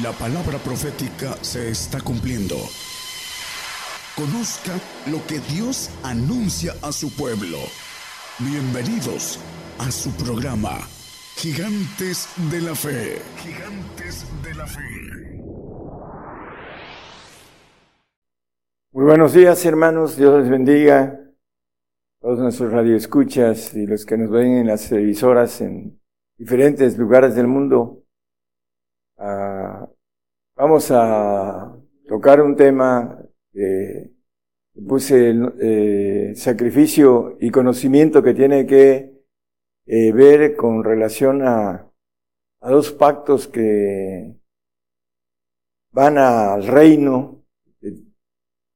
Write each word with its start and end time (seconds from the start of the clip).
La 0.00 0.10
palabra 0.12 0.56
profética 0.56 1.34
se 1.42 1.68
está 1.68 2.00
cumpliendo. 2.00 2.54
Conozca 4.16 4.72
lo 5.10 5.18
que 5.26 5.38
Dios 5.54 5.90
anuncia 6.02 6.72
a 6.80 6.92
su 6.92 7.14
pueblo. 7.14 7.58
Bienvenidos 8.38 9.38
a 9.78 9.90
su 9.90 10.10
programa, 10.12 10.78
Gigantes 11.36 12.26
de 12.50 12.62
la 12.62 12.74
Fe. 12.74 13.18
Gigantes 13.36 14.24
de 14.42 14.54
la 14.54 14.66
Fe. 14.66 14.80
Muy 18.92 19.04
buenos 19.04 19.34
días, 19.34 19.62
hermanos. 19.66 20.16
Dios 20.16 20.40
les 20.40 20.48
bendiga. 20.48 21.20
Todos 22.18 22.38
nuestros 22.38 22.72
radioescuchas 22.72 23.74
y 23.74 23.86
los 23.86 24.06
que 24.06 24.16
nos 24.16 24.30
ven 24.30 24.56
en 24.56 24.68
las 24.68 24.88
televisoras 24.88 25.60
en 25.60 26.00
diferentes 26.38 26.96
lugares 26.96 27.34
del 27.34 27.46
mundo. 27.46 28.01
Vamos 30.64 30.92
a 30.92 31.76
tocar 32.06 32.40
un 32.40 32.54
tema 32.54 33.18
que 33.52 34.12
puse 34.86 35.30
el 35.30 35.54
eh, 35.60 36.34
sacrificio 36.36 37.36
y 37.40 37.50
conocimiento 37.50 38.22
que 38.22 38.32
tiene 38.32 38.64
que 38.64 39.24
eh, 39.86 40.12
ver 40.12 40.54
con 40.54 40.84
relación 40.84 41.42
a, 41.42 41.90
a 42.60 42.70
dos 42.70 42.92
pactos 42.92 43.48
que 43.48 44.36
van 45.90 46.16
al 46.16 46.64
reino. 46.64 47.44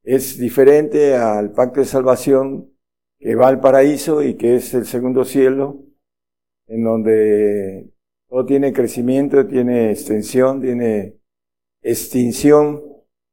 Es 0.02 0.40
diferente 0.40 1.14
al 1.14 1.52
pacto 1.52 1.78
de 1.78 1.86
salvación 1.86 2.68
que 3.16 3.36
va 3.36 3.46
al 3.46 3.60
paraíso 3.60 4.24
y 4.24 4.34
que 4.34 4.56
es 4.56 4.74
el 4.74 4.86
segundo 4.86 5.24
cielo 5.24 5.84
en 6.66 6.82
donde 6.82 7.92
todo 8.28 8.44
tiene 8.44 8.72
crecimiento, 8.72 9.46
tiene 9.46 9.92
extensión, 9.92 10.60
tiene 10.60 11.15
extinción. 11.86 12.82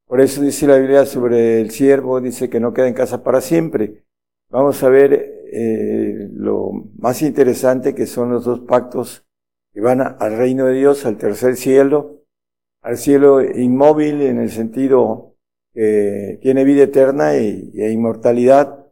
Por 0.06 0.22
eso 0.22 0.42
dice 0.42 0.68
la 0.68 0.78
Biblia 0.78 1.06
sobre 1.06 1.60
el 1.60 1.72
siervo, 1.72 2.22
dice 2.22 2.50
que 2.50 2.60
no 2.60 2.74
queda 2.74 2.88
en 2.88 2.94
casa 2.94 3.24
para 3.24 3.42
siempre. 3.42 4.06
Vamos 4.50 4.84
a 4.84 4.90
ver 4.90 5.14
eh, 5.52 6.30
lo 6.32 6.72
más 6.98 7.22
interesante 7.24 7.96
que 7.96 8.06
son 8.06 8.32
los 8.32 8.46
dos 8.46 8.62
pactos 8.62 9.26
que 9.74 9.82
van 9.82 10.02
al 10.02 10.38
reino 10.38 10.68
de 10.68 10.76
Dios, 10.76 11.06
al 11.06 11.18
tercer 11.18 11.56
cielo, 11.56 12.24
al 12.82 12.98
cielo 12.98 13.42
inmóvil 13.42 14.22
en 14.22 14.40
el 14.40 14.52
sentido 14.52 15.36
que 15.74 16.38
tiene 16.42 16.64
vida 16.64 16.84
eterna 16.84 17.36
y, 17.38 17.72
inmortalidad 17.74 18.86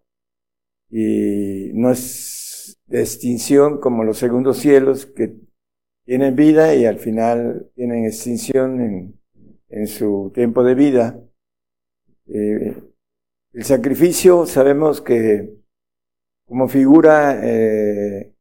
y 0.90 1.70
no 1.74 1.92
es 1.92 2.80
de 2.88 3.02
extinción 3.02 3.80
como 3.80 4.04
los 4.04 4.18
segundos 4.18 4.58
cielos 4.58 5.06
que 5.06 5.36
tienen 6.06 6.36
vida 6.36 6.74
y 6.74 6.86
al 6.86 6.98
final 6.98 7.70
tienen 7.76 8.06
extinción 8.06 8.82
en, 8.82 9.21
en 9.72 9.88
su 9.88 10.32
tiempo 10.34 10.64
de 10.64 10.76
vida. 10.76 11.20
Eh, 12.28 12.76
el 13.54 13.64
sacrificio 13.64 14.46
sabemos 14.46 15.02
que 15.02 15.58
como 16.46 16.68
figura 16.68 17.40
eh, 17.44 18.36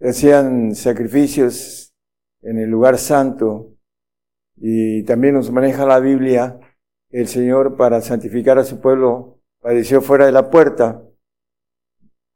hacían 0.00 0.74
sacrificios 0.74 1.94
en 2.42 2.58
el 2.58 2.68
lugar 2.68 2.98
santo 2.98 3.76
y 4.56 5.04
también 5.04 5.34
nos 5.34 5.50
maneja 5.50 5.86
la 5.86 6.00
Biblia 6.00 6.58
el 7.10 7.28
Señor 7.28 7.76
para 7.76 8.00
santificar 8.00 8.58
a 8.58 8.64
su 8.64 8.80
pueblo 8.80 9.40
padeció 9.60 10.00
fuera 10.00 10.26
de 10.26 10.32
la 10.32 10.50
puerta 10.50 11.02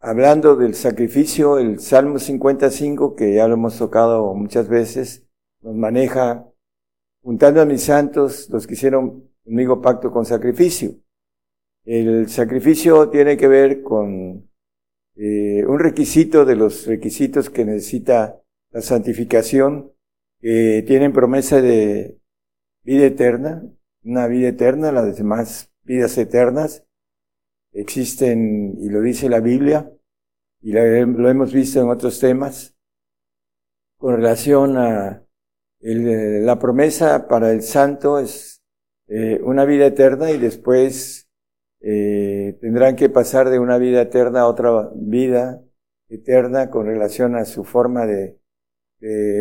hablando 0.04 0.54
del 0.54 0.74
sacrificio, 0.74 1.58
el 1.58 1.80
Salmo 1.80 2.18
55, 2.18 3.16
que 3.16 3.36
ya 3.36 3.48
lo 3.48 3.54
hemos 3.54 3.78
tocado 3.78 4.34
muchas 4.34 4.68
veces, 4.68 5.26
nos 5.62 5.74
maneja 5.74 6.46
juntando 7.24 7.62
a 7.62 7.64
mis 7.64 7.82
santos, 7.82 8.50
los 8.50 8.66
que 8.66 8.74
hicieron 8.74 9.30
conmigo 9.42 9.80
pacto 9.80 10.12
con 10.12 10.26
sacrificio. 10.26 10.94
El 11.84 12.28
sacrificio 12.28 13.08
tiene 13.08 13.38
que 13.38 13.48
ver 13.48 13.82
con 13.82 14.50
eh, 15.16 15.64
un 15.66 15.78
requisito 15.78 16.44
de 16.44 16.54
los 16.54 16.86
requisitos 16.86 17.48
que 17.48 17.64
necesita 17.64 18.42
la 18.70 18.82
santificación, 18.82 19.90
que 20.38 20.84
tienen 20.86 21.14
promesa 21.14 21.62
de 21.62 22.20
vida 22.82 23.06
eterna, 23.06 23.64
una 24.02 24.26
vida 24.26 24.48
eterna, 24.48 24.92
las 24.92 25.16
demás 25.16 25.72
vidas 25.82 26.18
eternas 26.18 26.86
existen, 27.72 28.76
y 28.78 28.90
lo 28.90 29.00
dice 29.00 29.30
la 29.30 29.40
Biblia, 29.40 29.90
y 30.60 30.72
lo 30.72 31.28
hemos 31.28 31.54
visto 31.54 31.80
en 31.80 31.88
otros 31.88 32.20
temas, 32.20 32.76
con 33.96 34.16
relación 34.16 34.76
a 34.76 35.23
la 35.84 36.58
promesa 36.58 37.28
para 37.28 37.52
el 37.52 37.62
santo 37.62 38.18
es 38.18 38.62
eh, 39.06 39.40
una 39.42 39.66
vida 39.66 39.86
eterna 39.86 40.30
y 40.30 40.38
después 40.38 41.28
eh, 41.80 42.56
tendrán 42.60 42.96
que 42.96 43.10
pasar 43.10 43.50
de 43.50 43.58
una 43.58 43.76
vida 43.76 44.00
eterna 44.00 44.40
a 44.40 44.48
otra 44.48 44.90
vida 44.94 45.62
eterna 46.08 46.70
con 46.70 46.86
relación 46.86 47.36
a 47.36 47.44
su 47.44 47.64
forma 47.64 48.06
de, 48.06 48.38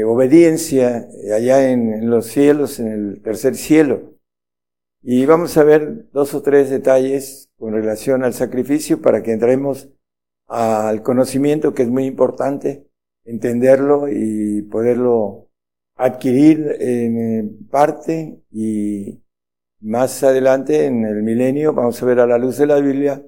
obediencia 0.05 1.07
allá 1.33 1.71
en, 1.71 2.09
los 2.09 2.25
cielos, 2.27 2.81
en 2.81 2.87
el 2.87 3.21
tercer 3.21 3.55
cielo. 3.55 4.17
Y 5.01 5.25
vamos 5.25 5.55
a 5.57 5.63
ver 5.63 6.09
dos 6.11 6.33
o 6.33 6.41
tres 6.41 6.69
detalles 6.69 7.49
con 7.57 7.71
relación 7.71 8.25
al 8.25 8.33
sacrificio 8.33 9.01
para 9.01 9.23
que 9.23 9.31
entremos 9.31 9.89
al 10.47 11.01
conocimiento 11.01 11.73
que 11.73 11.83
es 11.83 11.89
muy 11.89 12.05
importante, 12.05 12.85
entenderlo 13.23 14.09
y 14.09 14.63
poderlo 14.63 15.52
adquirir 16.03 16.75
en 16.79 17.65
parte 17.69 18.43
y 18.51 19.21
más 19.79 20.21
adelante 20.23 20.85
en 20.85 21.05
el 21.05 21.23
milenio 21.23 21.73
vamos 21.73 22.01
a 22.01 22.05
ver 22.05 22.19
a 22.19 22.27
la 22.27 22.37
luz 22.37 22.57
de 22.57 22.67
la 22.67 22.79
Biblia 22.79 23.25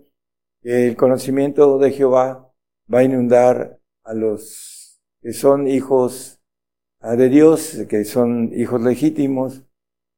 que 0.62 0.88
el 0.90 0.98
conocimiento 0.98 1.78
de 1.78 1.92
Jehová 1.92 2.52
va 2.94 3.00
a 3.00 3.04
inundar 3.04 3.80
a 4.04 4.14
los 4.14 5.00
que 5.22 5.32
son 5.32 5.68
hijos 5.68 6.42
de 7.02 7.30
Dios, 7.30 7.78
que 7.88 8.04
son 8.04 8.52
hijos 8.54 8.82
legítimos, 8.82 9.64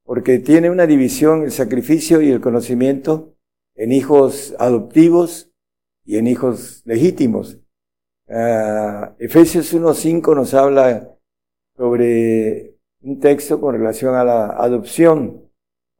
porque 0.04 0.38
tiene 0.38 0.70
una 0.70 0.86
división 0.86 1.42
el 1.42 1.52
sacrificio 1.52 2.22
y 2.22 2.30
el 2.30 2.40
conocimiento 2.40 3.36
en 3.74 3.92
hijos 3.92 4.54
adoptivos 4.58 5.52
y 6.04 6.16
en 6.16 6.26
hijos 6.26 6.82
legítimos. 6.86 7.58
Uh, 8.26 9.14
Efesios 9.18 9.72
1.5 9.72 10.34
nos 10.34 10.54
habla 10.54 11.17
sobre 11.78 12.74
un 13.02 13.20
texto 13.20 13.60
con 13.60 13.74
relación 13.74 14.16
a 14.16 14.24
la 14.24 14.48
adopción, 14.48 15.48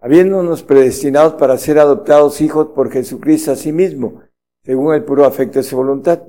habiéndonos 0.00 0.65
predestinados 0.65 1.34
para 1.34 1.56
ser 1.56 1.78
adoptados 1.78 2.41
hijos 2.41 2.71
por 2.75 2.91
Jesucristo 2.91 3.53
a 3.53 3.56
sí 3.56 3.72
mismo, 3.72 4.21
según 4.65 4.93
el 4.94 5.05
puro 5.05 5.25
afecto 5.25 5.61
de 5.61 5.62
su 5.62 5.77
voluntad. 5.77 6.25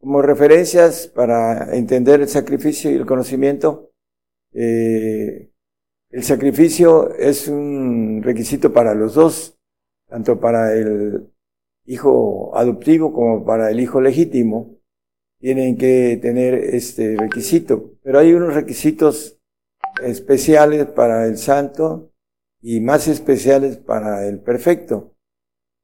Como 0.00 0.20
referencias 0.20 1.06
para 1.06 1.76
entender 1.76 2.20
el 2.20 2.28
sacrificio 2.28 2.90
y 2.90 2.94
el 2.94 3.06
conocimiento, 3.06 3.92
eh, 4.52 5.48
el 6.10 6.24
sacrificio 6.24 7.14
es 7.14 7.46
un 7.46 8.20
requisito 8.22 8.72
para 8.72 8.94
los 8.94 9.14
dos, 9.14 9.56
tanto 10.08 10.40
para 10.40 10.74
el 10.74 11.30
hijo 11.86 12.50
adoptivo 12.56 13.12
como 13.12 13.44
para 13.44 13.70
el 13.70 13.78
hijo 13.78 14.00
legítimo, 14.00 14.81
tienen 15.42 15.76
que 15.76 16.20
tener 16.22 16.54
este 16.54 17.16
requisito. 17.16 17.96
Pero 18.04 18.20
hay 18.20 18.32
unos 18.32 18.54
requisitos 18.54 19.40
especiales 20.00 20.86
para 20.86 21.26
el 21.26 21.36
santo 21.36 22.12
y 22.60 22.78
más 22.78 23.08
especiales 23.08 23.76
para 23.76 24.24
el 24.28 24.38
perfecto. 24.38 25.16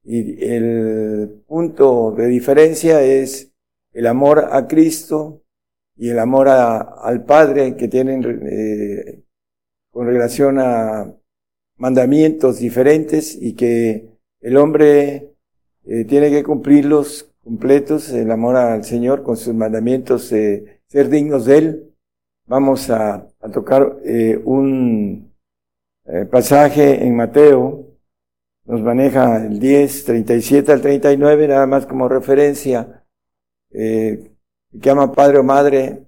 Y 0.05 0.45
el 0.45 1.43
punto 1.49 2.13
de 2.17 2.29
diferencia 2.29 3.03
es 3.03 3.53
el 3.93 4.07
amor 4.07 4.49
a 4.53 4.69
Cristo 4.69 5.43
y 5.97 6.11
el 6.11 6.21
amor 6.21 6.49
al 6.49 7.25
Padre 7.25 7.75
que 7.75 7.88
tienen 7.88 8.25
eh, 8.49 9.25
con 9.91 10.06
relación 10.06 10.61
a 10.61 11.12
mandamientos 11.77 12.61
diferentes 12.61 13.37
y 13.37 13.55
que 13.55 14.09
el 14.41 14.56
hombre 14.56 15.35
eh, 15.85 16.05
tiene 16.05 16.31
que 16.31 16.44
cumplirlos 16.44 17.28
completos, 17.49 18.11
el 18.11 18.31
amor 18.31 18.56
al 18.56 18.85
Señor 18.85 19.23
con 19.23 19.39
sus 19.39 19.55
mandamientos, 19.55 20.31
eh, 20.33 20.83
ser 20.87 21.09
dignos 21.09 21.47
de 21.47 21.59
Él. 21.59 21.95
Vamos 22.47 22.91
a, 22.91 23.27
tocar 23.53 23.99
eh, 24.05 24.39
un 24.45 25.33
pasaje 26.31 27.06
en 27.06 27.17
Mateo, 27.17 27.87
nos 28.67 28.83
maneja 28.83 29.47
el 29.47 29.59
10, 29.59 30.05
37 30.05 30.73
al 30.73 30.83
39, 30.83 31.49
nada 31.49 31.67
más 31.67 31.87
como 31.87 32.09
referencia. 32.09 33.05
el 33.71 34.31
que 34.81 34.91
ama 34.91 35.12
padre 35.12 35.39
o 35.39 35.43
madre 35.43 36.06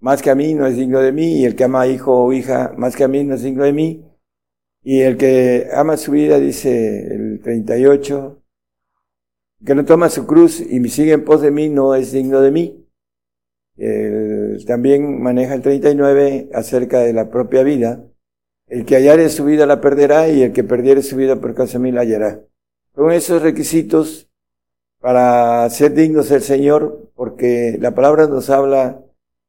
más 0.00 0.22
que 0.22 0.30
a 0.30 0.34
mí 0.34 0.54
no 0.54 0.66
es 0.66 0.76
digno 0.76 1.00
de 1.00 1.12
mí, 1.12 1.40
y 1.40 1.44
el 1.44 1.56
que 1.56 1.64
ama 1.64 1.86
hijo 1.86 2.24
o 2.24 2.32
hija 2.32 2.72
más 2.78 2.96
que 2.96 3.04
a 3.04 3.08
mí 3.08 3.22
no 3.24 3.34
es 3.34 3.42
digno 3.42 3.64
de 3.64 3.72
mí. 3.74 4.04
Y 4.82 5.00
el 5.02 5.16
que 5.18 5.68
ama 5.74 5.96
su 5.98 6.12
vida, 6.12 6.38
dice 6.40 7.14
el 7.14 7.40
38, 7.42 8.39
que 9.64 9.74
no 9.74 9.84
toma 9.84 10.08
su 10.08 10.26
cruz 10.26 10.60
y 10.60 10.80
me 10.80 10.88
sigue 10.88 11.12
en 11.12 11.24
pos 11.24 11.42
de 11.42 11.50
mí 11.50 11.68
no 11.68 11.94
es 11.94 12.12
digno 12.12 12.40
de 12.40 12.50
mí. 12.50 12.86
también 14.66 15.22
maneja 15.22 15.54
el 15.54 15.62
39 15.62 16.50
acerca 16.52 17.00
de 17.00 17.12
la 17.12 17.30
propia 17.30 17.62
vida, 17.62 18.04
el 18.66 18.84
que 18.84 18.96
hallare 18.96 19.28
su 19.28 19.44
vida 19.44 19.66
la 19.66 19.80
perderá 19.80 20.28
y 20.28 20.42
el 20.42 20.52
que 20.52 20.64
perdiere 20.64 21.02
su 21.02 21.16
vida 21.16 21.40
por 21.40 21.54
causa 21.54 21.78
de 21.78 21.84
mí 21.84 21.92
la 21.92 22.02
hallará. 22.02 22.40
Son 22.94 23.10
esos 23.12 23.42
requisitos 23.42 24.28
para 25.00 25.68
ser 25.70 25.94
dignos 25.94 26.28
del 26.28 26.42
Señor, 26.42 27.10
porque 27.14 27.78
la 27.80 27.94
palabra 27.94 28.26
nos 28.26 28.50
habla 28.50 29.02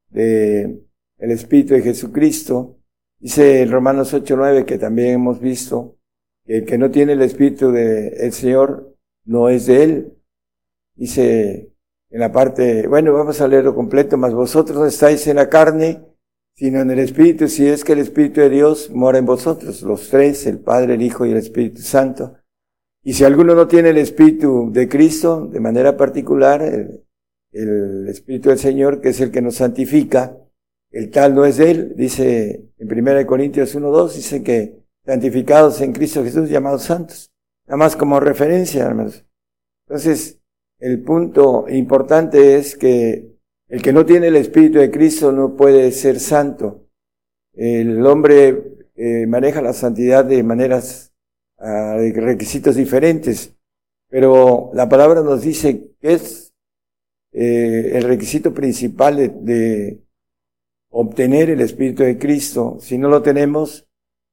de 0.09 0.81
el 1.17 1.31
Espíritu 1.31 1.73
de 1.73 1.81
Jesucristo. 1.81 2.77
Dice 3.19 3.61
el 3.61 3.71
Romanos 3.71 4.13
8.9 4.13 4.65
que 4.65 4.77
también 4.77 5.09
hemos 5.15 5.39
visto 5.39 5.97
que 6.45 6.57
el 6.57 6.65
que 6.65 6.77
no 6.77 6.89
tiene 6.89 7.13
el 7.13 7.21
Espíritu 7.21 7.71
del 7.71 8.33
Señor 8.33 8.90
no 9.25 9.49
es 9.49 9.65
de 9.67 9.83
Él. 9.83 10.17
Dice 10.95 11.71
en 12.11 12.19
la 12.19 12.31
parte, 12.31 12.87
bueno, 12.87 13.13
vamos 13.13 13.39
a 13.39 13.47
leerlo 13.47 13.73
completo, 13.73 14.17
mas 14.17 14.33
vosotros 14.33 14.77
no 14.77 14.85
estáis 14.85 15.25
en 15.27 15.37
la 15.37 15.49
carne, 15.49 16.03
sino 16.55 16.81
en 16.81 16.91
el 16.91 16.99
Espíritu, 16.99 17.47
si 17.47 17.65
es 17.65 17.85
que 17.85 17.93
el 17.93 17.99
Espíritu 17.99 18.41
de 18.41 18.49
Dios 18.49 18.91
mora 18.91 19.17
en 19.17 19.25
vosotros, 19.25 19.81
los 19.81 20.09
tres, 20.09 20.45
el 20.45 20.59
Padre, 20.59 20.95
el 20.95 21.01
Hijo 21.01 21.25
y 21.25 21.31
el 21.31 21.37
Espíritu 21.37 21.81
Santo. 21.81 22.35
Y 23.03 23.13
si 23.13 23.23
alguno 23.23 23.55
no 23.55 23.67
tiene 23.67 23.89
el 23.89 23.97
Espíritu 23.97 24.69
de 24.71 24.87
Cristo, 24.89 25.47
de 25.47 25.59
manera 25.59 25.95
particular, 25.97 26.61
el, 26.61 28.07
Espíritu 28.07 28.49
del 28.49 28.59
Señor, 28.59 29.01
que 29.01 29.09
es 29.09 29.19
el 29.21 29.31
que 29.31 29.41
nos 29.41 29.55
santifica, 29.55 30.37
el 30.91 31.09
tal 31.09 31.33
no 31.33 31.45
es 31.45 31.57
de 31.57 31.71
él, 31.71 31.93
dice 31.95 32.69
en 32.77 33.07
1 33.07 33.25
Corintios 33.25 33.75
1.2, 33.75 34.13
dice 34.13 34.43
que 34.43 34.83
santificados 35.05 35.81
en 35.81 35.93
Cristo 35.93 36.23
Jesús, 36.23 36.49
llamados 36.49 36.83
santos. 36.83 37.30
Nada 37.71 37.85
más 37.85 37.95
como 37.95 38.19
referencia, 38.19 38.83
hermanos. 38.83 39.25
Entonces, 39.87 40.41
el 40.79 41.01
punto 41.03 41.69
importante 41.69 42.57
es 42.57 42.75
que 42.75 43.37
el 43.69 43.81
que 43.81 43.93
no 43.93 44.05
tiene 44.05 44.27
el 44.27 44.35
Espíritu 44.35 44.79
de 44.79 44.91
Cristo 44.91 45.31
no 45.31 45.55
puede 45.55 45.89
ser 45.93 46.19
santo. 46.19 46.89
El 47.53 48.05
hombre 48.05 48.89
eh, 48.97 49.25
maneja 49.25 49.61
la 49.61 49.71
santidad 49.71 50.25
de 50.25 50.43
maneras, 50.43 51.13
uh, 51.59 51.97
de 51.97 52.11
requisitos 52.13 52.75
diferentes, 52.75 53.55
pero 54.09 54.71
la 54.73 54.89
palabra 54.89 55.21
nos 55.21 55.41
dice 55.41 55.93
que 56.01 56.11
es 56.15 56.53
eh, 57.31 57.91
el 57.93 58.03
requisito 58.03 58.53
principal 58.53 59.15
de, 59.15 59.29
de 59.29 60.01
obtener 60.89 61.49
el 61.49 61.61
Espíritu 61.61 62.03
de 62.03 62.17
Cristo. 62.17 62.79
Si 62.81 62.97
no 62.97 63.07
lo 63.07 63.21
tenemos, 63.21 63.87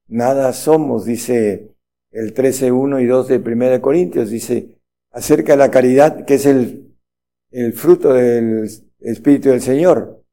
nada 0.09 0.53
somos, 0.53 1.05
dice 1.05 1.78
el 2.11 2.33
13, 2.33 2.73
1 2.73 3.01
y 3.01 3.07
2 3.07 3.29
de 3.29 3.37
1 3.39 3.81
Corintios, 3.81 4.31
dice, 4.31 4.79
acerca 5.11 5.53
de 5.53 5.59
la 5.59 5.71
caridad, 5.71 6.25
que 6.25 6.35
es 6.35 6.47
el, 6.47 6.95
fruto 7.75 8.13
del 8.13 8.69
Espíritu 9.01 9.49
del 9.51 9.61
Señor. 9.61 10.25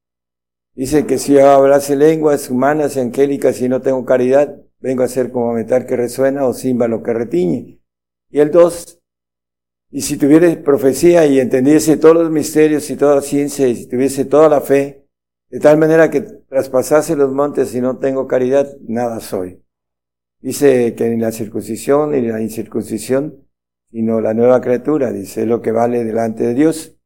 Dice 0.73 1.05
que 1.05 1.17
si 1.17 1.33
yo 1.33 1.49
hablase 1.49 1.95
lenguas 1.95 2.49
humanas 2.49 2.97
y 2.97 2.99
angélicas 2.99 3.61
y 3.61 3.69
no 3.69 3.81
tengo 3.81 4.03
caridad, 4.05 4.61
vengo 4.79 5.03
a 5.03 5.07
ser 5.07 5.31
como 5.31 5.53
metal 5.53 5.85
que 5.85 5.95
resuena 5.95 6.45
o 6.45 6.53
címbalo 6.53 7.01
que 7.01 7.13
retiñe. 7.13 7.79
Y 8.29 8.39
el 8.39 8.51
dos, 8.51 8.99
y 9.89 10.01
si 10.01 10.17
tuviese 10.17 10.57
profecía 10.57 11.25
y 11.25 11.39
entendiese 11.39 11.95
todos 11.95 12.15
los 12.15 12.29
misterios 12.29 12.89
y 12.89 12.97
toda 12.97 13.15
la 13.15 13.21
ciencia 13.21 13.67
y 13.67 13.75
si 13.75 13.87
tuviese 13.87 14.25
toda 14.25 14.49
la 14.49 14.59
fe, 14.59 15.07
de 15.49 15.59
tal 15.59 15.77
manera 15.77 16.09
que 16.09 16.21
traspasase 16.21 17.15
los 17.15 17.31
montes 17.31 17.73
y 17.73 17.79
no 17.79 17.97
tengo 17.97 18.27
caridad, 18.27 18.75
nada 18.81 19.21
soy. 19.21 19.64
Dice 20.45 20.93
que 20.93 21.09
ni 21.09 21.17
la 21.17 21.31
circuncisión 21.31 22.11
ni 22.11 22.21
la 22.21 22.39
incircuncisión 22.39 23.45
sino 23.89 24.19
la 24.19 24.33
nueva 24.33 24.61
criatura, 24.61 25.11
dice, 25.11 25.45
lo 25.45 25.61
que 25.61 25.71
vale 25.71 26.03
delante 26.03 26.43
de 26.43 26.53
Dios. 26.53 26.99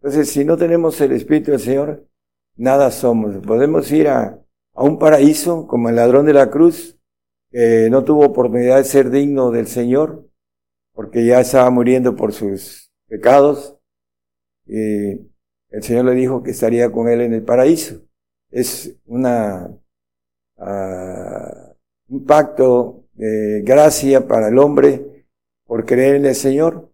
Entonces, 0.00 0.30
si 0.30 0.44
no 0.44 0.56
tenemos 0.56 1.00
el 1.00 1.10
Espíritu 1.10 1.50
del 1.50 1.58
Señor, 1.58 2.08
nada 2.54 2.92
somos. 2.92 3.44
Podemos 3.44 3.90
ir 3.90 4.06
a, 4.06 4.40
a 4.74 4.82
un 4.84 4.96
paraíso 4.96 5.66
como 5.66 5.88
el 5.88 5.96
ladrón 5.96 6.24
de 6.24 6.34
la 6.34 6.48
cruz, 6.48 7.00
que 7.50 7.88
no 7.90 8.04
tuvo 8.04 8.24
oportunidad 8.26 8.76
de 8.76 8.84
ser 8.84 9.10
digno 9.10 9.50
del 9.50 9.66
Señor, 9.66 10.30
porque 10.92 11.26
ya 11.26 11.40
estaba 11.40 11.68
muriendo 11.70 12.14
por 12.14 12.32
sus 12.32 12.92
pecados. 13.08 13.76
Y 14.66 15.10
el 15.70 15.82
Señor 15.82 16.04
le 16.04 16.14
dijo 16.14 16.44
que 16.44 16.52
estaría 16.52 16.92
con 16.92 17.08
él 17.08 17.22
en 17.22 17.34
el 17.34 17.42
paraíso. 17.42 18.06
Es 18.52 18.96
una, 19.04 19.76
uh, 20.58 21.65
un 22.08 22.24
pacto 22.24 23.04
de 23.14 23.62
gracia 23.64 24.26
para 24.26 24.48
el 24.48 24.58
hombre 24.58 25.26
por 25.66 25.84
creer 25.84 26.16
en 26.16 26.26
el 26.26 26.34
Señor, 26.34 26.92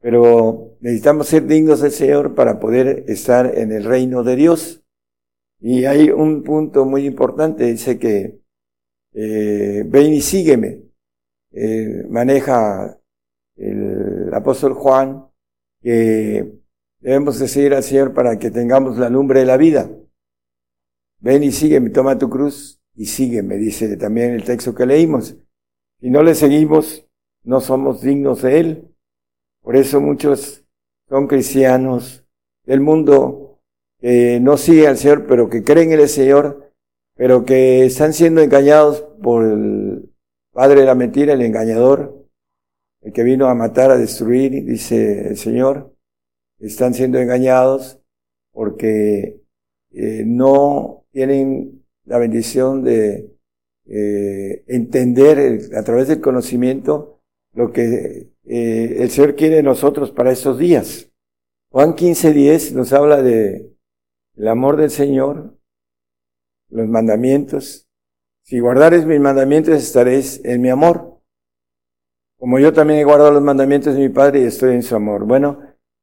pero 0.00 0.76
necesitamos 0.80 1.28
ser 1.28 1.46
dignos 1.46 1.80
del 1.80 1.92
Señor 1.92 2.34
para 2.34 2.60
poder 2.60 3.04
estar 3.08 3.58
en 3.58 3.72
el 3.72 3.84
reino 3.84 4.22
de 4.22 4.36
Dios. 4.36 4.84
Y 5.60 5.84
hay 5.84 6.10
un 6.10 6.42
punto 6.42 6.84
muy 6.84 7.06
importante, 7.06 7.64
dice 7.64 7.98
que 7.98 8.40
eh, 9.14 9.84
ven 9.86 10.12
y 10.12 10.20
sígueme. 10.20 10.82
Eh, 11.52 12.04
maneja 12.08 12.98
el 13.56 14.32
apóstol 14.32 14.72
Juan 14.72 15.26
que 15.80 16.52
debemos 17.00 17.38
de 17.38 17.48
seguir 17.48 17.74
al 17.74 17.82
Señor 17.82 18.14
para 18.14 18.38
que 18.38 18.50
tengamos 18.50 18.98
la 18.98 19.08
lumbre 19.08 19.40
de 19.40 19.46
la 19.46 19.56
vida. 19.56 19.90
Ven 21.20 21.42
y 21.44 21.52
sígueme, 21.52 21.90
toma 21.90 22.18
tu 22.18 22.28
cruz 22.28 22.81
y 22.94 23.06
sígueme, 23.06 23.56
dice 23.56 23.96
también 23.96 24.32
el 24.32 24.44
texto 24.44 24.74
que 24.74 24.86
leímos. 24.86 25.36
Si 26.00 26.10
no 26.10 26.22
le 26.22 26.34
seguimos, 26.34 27.06
no 27.44 27.60
somos 27.60 28.02
dignos 28.02 28.42
de 28.42 28.60
Él. 28.60 28.94
Por 29.62 29.76
eso 29.76 30.00
muchos 30.00 30.64
son 31.08 31.26
cristianos 31.26 32.26
del 32.64 32.80
mundo 32.80 33.60
que 34.00 34.40
no 34.40 34.56
siguen 34.56 34.88
al 34.88 34.98
Señor, 34.98 35.26
pero 35.26 35.48
que 35.48 35.62
creen 35.62 35.92
en 35.92 36.00
el 36.00 36.08
Señor, 36.08 36.72
pero 37.14 37.44
que 37.44 37.84
están 37.84 38.12
siendo 38.12 38.40
engañados 38.40 39.02
por 39.22 39.44
el 39.44 40.12
padre 40.52 40.80
de 40.80 40.86
la 40.86 40.94
mentira, 40.94 41.32
el 41.34 41.42
engañador, 41.42 42.26
el 43.00 43.12
que 43.12 43.22
vino 43.22 43.46
a 43.46 43.54
matar, 43.54 43.90
a 43.90 43.96
destruir, 43.96 44.64
dice 44.64 45.28
el 45.28 45.36
Señor. 45.36 45.94
Están 46.58 46.94
siendo 46.94 47.18
engañados 47.18 48.00
porque 48.52 49.40
eh, 49.90 50.22
no 50.26 51.04
tienen 51.12 51.81
la 52.04 52.18
bendición 52.18 52.82
de 52.82 53.36
eh, 53.86 54.64
entender 54.68 55.74
a 55.76 55.82
través 55.82 56.08
del 56.08 56.20
conocimiento 56.20 57.20
lo 57.52 57.72
que 57.72 58.32
eh, 58.44 58.96
el 58.98 59.10
Señor 59.10 59.36
quiere 59.36 59.56
de 59.56 59.62
nosotros 59.62 60.10
para 60.10 60.32
estos 60.32 60.58
días. 60.58 61.10
Juan 61.70 61.94
15.10 61.94 62.72
nos 62.72 62.92
habla 62.92 63.22
de 63.22 63.72
el 64.36 64.48
amor 64.48 64.76
del 64.76 64.90
Señor, 64.90 65.58
los 66.68 66.88
mandamientos. 66.88 67.88
Si 68.44 68.58
guardares 68.60 69.06
mis 69.06 69.20
mandamientos 69.20 69.74
estaréis 69.74 70.44
en 70.44 70.60
mi 70.62 70.70
amor. 70.70 71.20
Como 72.38 72.58
yo 72.58 72.72
también 72.72 73.00
he 73.00 73.04
guardado 73.04 73.30
los 73.30 73.42
mandamientos 73.42 73.94
de 73.94 74.00
mi 74.00 74.08
Padre 74.08 74.40
y 74.40 74.44
estoy 74.44 74.74
en 74.74 74.82
su 74.82 74.96
amor. 74.96 75.26
Bueno, 75.26 75.60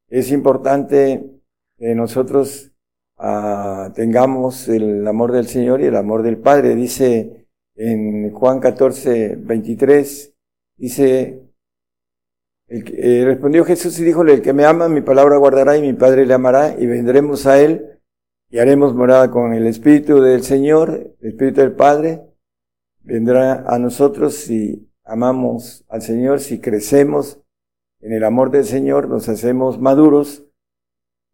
es 0.07 0.31
importante 0.31 1.29
que 1.77 1.95
nosotros 1.95 2.68
ah, 3.19 3.91
tengamos 3.93 4.67
el 4.67 5.07
amor 5.07 5.31
del 5.31 5.47
Señor 5.47 5.81
y 5.81 5.85
el 5.85 5.95
amor 5.95 6.23
del 6.23 6.38
Padre. 6.38 6.75
Dice 6.75 7.47
en 7.75 8.31
Juan 8.31 8.59
14, 8.59 9.35
23, 9.38 10.33
Dice, 10.79 11.41
eh, 12.69 13.23
respondió 13.25 13.65
Jesús 13.65 13.99
y 13.99 14.05
díjole, 14.05 14.35
el 14.35 14.41
que 14.41 14.53
me 14.53 14.63
ama, 14.63 14.88
mi 14.88 15.01
palabra 15.01 15.35
guardará 15.35 15.75
y 15.75 15.81
mi 15.81 15.91
Padre 15.91 16.25
le 16.25 16.33
amará 16.33 16.73
y 16.79 16.85
vendremos 16.85 17.45
a 17.45 17.59
él 17.59 17.99
y 18.49 18.59
haremos 18.59 18.95
morada 18.95 19.29
con 19.29 19.53
el 19.53 19.67
Espíritu 19.67 20.21
del 20.21 20.41
Señor, 20.41 21.15
el 21.19 21.29
Espíritu 21.31 21.59
del 21.59 21.73
Padre, 21.73 22.21
vendrá 23.01 23.65
a 23.67 23.77
nosotros 23.77 24.35
si 24.35 24.89
amamos 25.03 25.83
al 25.89 26.01
Señor, 26.01 26.39
si 26.39 26.61
crecemos 26.61 27.41
en 27.99 28.13
el 28.13 28.23
amor 28.23 28.49
del 28.49 28.63
Señor, 28.63 29.09
nos 29.09 29.27
hacemos 29.27 29.81
maduros 29.81 30.45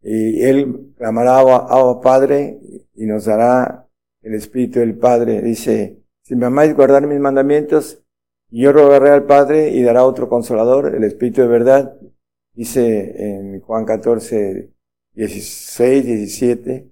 y 0.08 0.44
Él 0.44 0.94
amará 1.00 1.40
a 1.40 2.00
Padre 2.00 2.60
y 2.94 3.06
nos 3.06 3.24
dará 3.24 3.88
el 4.22 4.34
Espíritu 4.34 4.78
del 4.78 4.96
Padre. 4.96 5.42
Dice, 5.42 5.98
si 6.22 6.36
me 6.36 6.46
amáis 6.46 6.76
guardar 6.76 7.04
mis 7.08 7.18
mandamientos, 7.18 8.04
yo 8.48 8.72
rogaré 8.72 9.10
al 9.10 9.24
Padre 9.24 9.70
y 9.70 9.82
dará 9.82 10.04
otro 10.04 10.28
consolador, 10.28 10.94
el 10.94 11.02
Espíritu 11.02 11.40
de 11.40 11.48
verdad, 11.48 11.98
dice 12.54 13.16
en 13.18 13.60
Juan 13.60 13.84
14, 13.84 14.70
16, 15.14 16.06
17, 16.06 16.88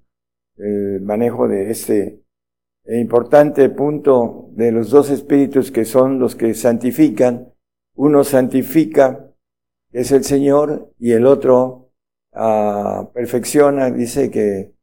el 0.57 1.01
manejo 1.03 1.47
de 1.47 1.71
este 1.71 2.21
importante 2.85 3.69
punto 3.69 4.49
de 4.55 4.73
los 4.73 4.91
dos 4.91 5.11
espíritus 5.11 5.71
que 5.71 5.85
son 5.85 6.19
los 6.19 6.35
que 6.35 6.53
santifican. 6.55 7.53
Uno 7.95 8.25
santifica, 8.25 9.31
es 9.93 10.11
el 10.11 10.25
Señor, 10.25 10.93
y 10.99 11.13
el 11.13 11.27
otro 11.27 11.84
perfecciona, 13.13 13.91
dice 13.91 14.31
que, 14.31 14.75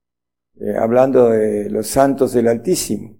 eh, 0.59 0.75
hablando 0.79 1.29
de 1.29 1.69
los 1.69 1.87
santos 1.87 2.33
del 2.33 2.47
Altísimo. 2.47 3.19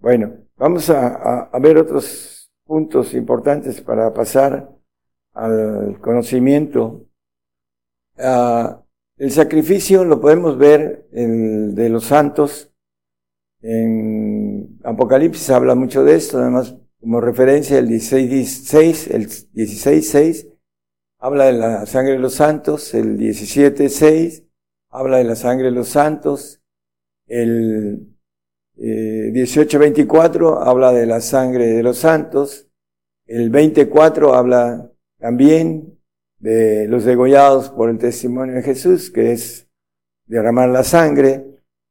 Bueno, 0.00 0.46
Vamos 0.58 0.88
a, 0.88 1.50
ver 1.60 1.76
otros 1.76 2.50
puntos 2.64 3.12
importantes 3.12 3.82
para 3.82 4.14
pasar 4.14 4.70
al 5.34 6.00
conocimiento. 6.00 7.06
Ah, 8.16 8.82
el 9.18 9.30
sacrificio 9.32 10.02
lo 10.04 10.18
podemos 10.18 10.56
ver 10.56 11.08
en, 11.12 11.74
de 11.74 11.90
los 11.90 12.04
santos 12.04 12.72
en 13.60 14.78
Apocalipsis 14.82 15.50
habla 15.50 15.74
mucho 15.74 16.04
de 16.04 16.14
esto, 16.14 16.38
además 16.38 16.74
como 17.00 17.20
referencia 17.20 17.78
el 17.78 17.88
16, 17.88 19.08
el 19.08 19.28
16.6 19.28 20.55
habla 21.18 21.46
de 21.46 21.52
la 21.52 21.86
sangre 21.86 22.12
de 22.12 22.18
los 22.18 22.34
santos, 22.34 22.94
el 22.94 23.18
17.6 23.18 24.44
habla 24.90 25.18
de 25.18 25.24
la 25.24 25.36
sangre 25.36 25.66
de 25.66 25.72
los 25.72 25.88
santos, 25.88 26.62
el 27.26 28.16
eh, 28.76 29.30
18.24 29.32 30.66
habla 30.66 30.92
de 30.92 31.06
la 31.06 31.20
sangre 31.20 31.66
de 31.66 31.82
los 31.82 31.98
santos, 31.98 32.68
el 33.26 33.50
24 33.50 34.34
habla 34.34 34.90
también 35.18 35.98
de 36.38 36.86
los 36.86 37.04
degollados 37.04 37.70
por 37.70 37.90
el 37.90 37.98
testimonio 37.98 38.54
de 38.54 38.62
Jesús, 38.62 39.10
que 39.10 39.32
es 39.32 39.68
derramar 40.26 40.68
la 40.68 40.84
sangre. 40.84 41.44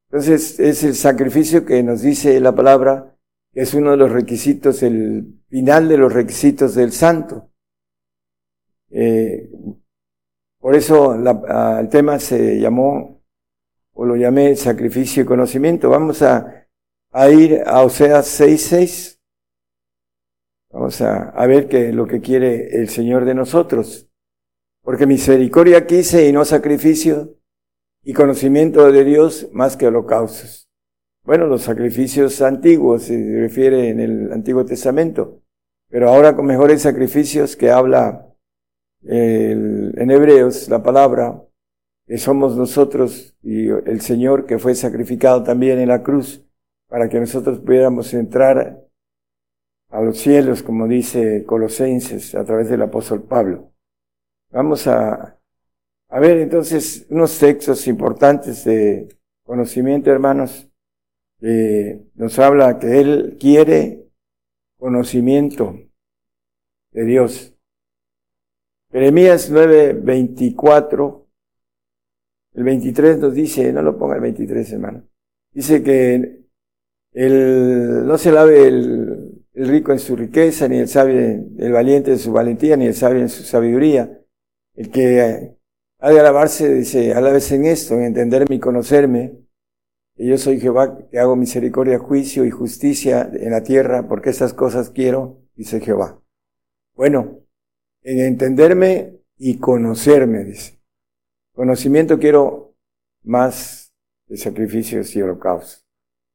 Entonces 0.09 0.59
es 0.59 0.83
el 0.83 0.95
sacrificio 0.95 1.65
que 1.65 1.83
nos 1.83 2.01
dice 2.01 2.39
la 2.39 2.55
palabra, 2.55 3.17
que 3.51 3.61
es 3.61 3.73
uno 3.73 3.91
de 3.91 3.97
los 3.97 4.11
requisitos, 4.11 4.83
el 4.83 5.41
final 5.49 5.89
de 5.89 5.97
los 5.97 6.13
requisitos 6.13 6.75
del 6.75 6.91
santo. 6.91 7.49
Eh, 8.97 9.49
por 10.59 10.73
eso 10.73 11.13
el 11.13 11.89
tema 11.89 12.17
se 12.17 12.57
llamó, 12.59 13.21
o 13.93 14.05
lo 14.05 14.15
llamé 14.15 14.55
sacrificio 14.55 15.23
y 15.23 15.25
conocimiento. 15.25 15.89
Vamos 15.89 16.21
a, 16.21 16.65
ir 17.29 17.61
a 17.65 17.81
Oseas 17.81 18.39
6.6. 18.39 19.19
Vamos 20.71 21.01
a, 21.01 21.29
a 21.29 21.45
ver 21.45 21.67
qué 21.67 21.91
lo 21.91 22.07
que 22.07 22.21
quiere 22.21 22.79
el 22.79 22.87
Señor 22.87 23.25
de 23.25 23.35
nosotros. 23.35 24.09
Porque 24.81 25.05
misericordia 25.05 25.85
quise 25.85 26.27
y 26.27 26.31
no 26.31 26.45
sacrificio, 26.45 27.37
y 28.01 28.13
conocimiento 28.13 28.91
de 28.91 29.03
Dios 29.03 29.49
más 29.51 29.75
que 29.75 29.87
holocaustos. 29.87 30.69
Bueno, 31.23 31.47
los 31.47 31.63
sacrificios 31.63 32.41
antiguos 32.41 33.03
se 33.03 33.39
refiere 33.41 33.89
en 33.89 33.99
el 33.99 34.31
Antiguo 34.31 34.63
Testamento, 34.63 35.41
pero 35.89 36.09
ahora 36.09 36.35
con 36.35 36.45
mejores 36.45 36.83
sacrificios 36.83 37.55
que 37.55 37.71
habla 37.71 38.24
en 39.07 40.11
Hebreos 40.11 40.67
la 40.69 40.81
palabra, 40.81 41.41
que 42.07 42.17
somos 42.17 42.55
nosotros 42.55 43.35
y 43.41 43.69
el 43.69 44.01
Señor 44.01 44.45
que 44.45 44.59
fue 44.59 44.75
sacrificado 44.75 45.43
también 45.43 45.79
en 45.79 45.89
la 45.89 46.03
cruz 46.03 46.45
para 46.87 47.09
que 47.09 47.19
nosotros 47.19 47.59
pudiéramos 47.59 48.13
entrar 48.13 48.85
a 49.89 50.01
los 50.01 50.17
cielos, 50.17 50.61
como 50.61 50.87
dice 50.87 51.45
Colosenses 51.45 52.35
a 52.35 52.43
través 52.43 52.69
del 52.69 52.81
apóstol 52.81 53.23
Pablo. 53.23 53.71
Vamos 54.51 54.87
a, 54.87 55.39
a 56.09 56.19
ver 56.19 56.37
entonces 56.37 57.05
unos 57.09 57.37
textos 57.39 57.87
importantes 57.87 58.63
de 58.65 59.07
conocimiento, 59.43 60.11
hermanos. 60.11 60.69
que 61.39 62.07
nos 62.15 62.37
habla 62.39 62.79
que 62.79 62.99
Él 62.99 63.37
quiere 63.39 64.07
conocimiento 64.77 65.79
de 66.91 67.05
Dios. 67.05 67.54
Jeremías 68.95 69.49
9, 69.51 69.91
24, 70.03 71.27
el 72.53 72.63
23 72.63 73.17
nos 73.17 73.33
dice, 73.33 73.73
no 73.73 73.81
lo 73.81 73.97
ponga 73.97 74.15
el 74.15 74.21
23, 74.21 74.71
hermano, 74.71 75.03
dice 75.51 75.83
que 75.83 76.45
el, 77.11 78.07
no 78.07 78.17
se 78.17 78.31
lave 78.31 78.69
el, 78.69 79.43
el 79.53 79.67
rico 79.67 79.91
en 79.91 79.99
su 79.99 80.15
riqueza, 80.15 80.69
ni 80.69 80.77
el 80.77 80.87
sabio, 80.87 81.19
el 81.19 81.71
valiente 81.73 82.13
en 82.13 82.19
su 82.19 82.31
valentía, 82.31 82.77
ni 82.77 82.85
el 82.85 82.93
sabio 82.93 83.19
en 83.19 83.27
su 83.27 83.43
sabiduría. 83.43 84.17
El 84.75 84.89
que 84.89 85.57
ha 85.99 86.09
de 86.09 86.19
alabarse, 86.21 86.73
dice, 86.73 87.13
alábese 87.13 87.55
en 87.55 87.65
esto, 87.65 87.95
en 87.95 88.03
entenderme 88.03 88.55
y 88.55 88.59
conocerme, 88.59 89.39
que 90.15 90.25
yo 90.25 90.37
soy 90.37 90.61
Jehová, 90.61 91.05
que 91.11 91.19
hago 91.19 91.35
misericordia, 91.35 91.99
juicio 91.99 92.45
y 92.45 92.49
justicia 92.49 93.29
en 93.33 93.51
la 93.51 93.61
tierra, 93.61 94.07
porque 94.07 94.29
estas 94.29 94.53
cosas 94.53 94.89
quiero, 94.89 95.41
dice 95.53 95.81
Jehová. 95.81 96.21
Bueno, 96.93 97.44
en 98.05 98.19
entenderme 98.19 99.19
y 99.35 99.57
conocerme, 99.57 100.45
dice. 100.45 100.79
Conocimiento 101.53 102.19
quiero 102.19 102.75
más 103.23 103.93
de 104.27 104.37
sacrificios 104.37 105.13
y 105.15 105.21
holocaustos. 105.21 105.85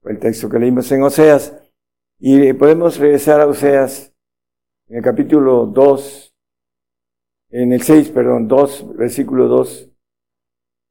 Fue 0.03 0.13
el 0.13 0.19
texto 0.19 0.51
que 0.51 0.59
leímos 0.59 0.91
en 0.91 1.05
Oseas. 1.05 1.57
Y 2.19 2.53
podemos 2.55 2.99
regresar 2.99 3.41
a 3.41 3.47
Oseas 3.47 4.13
en 4.89 4.97
el 4.97 5.03
capítulo 5.03 5.67
2, 5.67 6.35
en 7.51 7.73
el 7.73 7.83
6, 7.83 8.11
perdón, 8.11 8.49
2, 8.49 8.97
versículo 8.97 9.47
2 9.47 9.91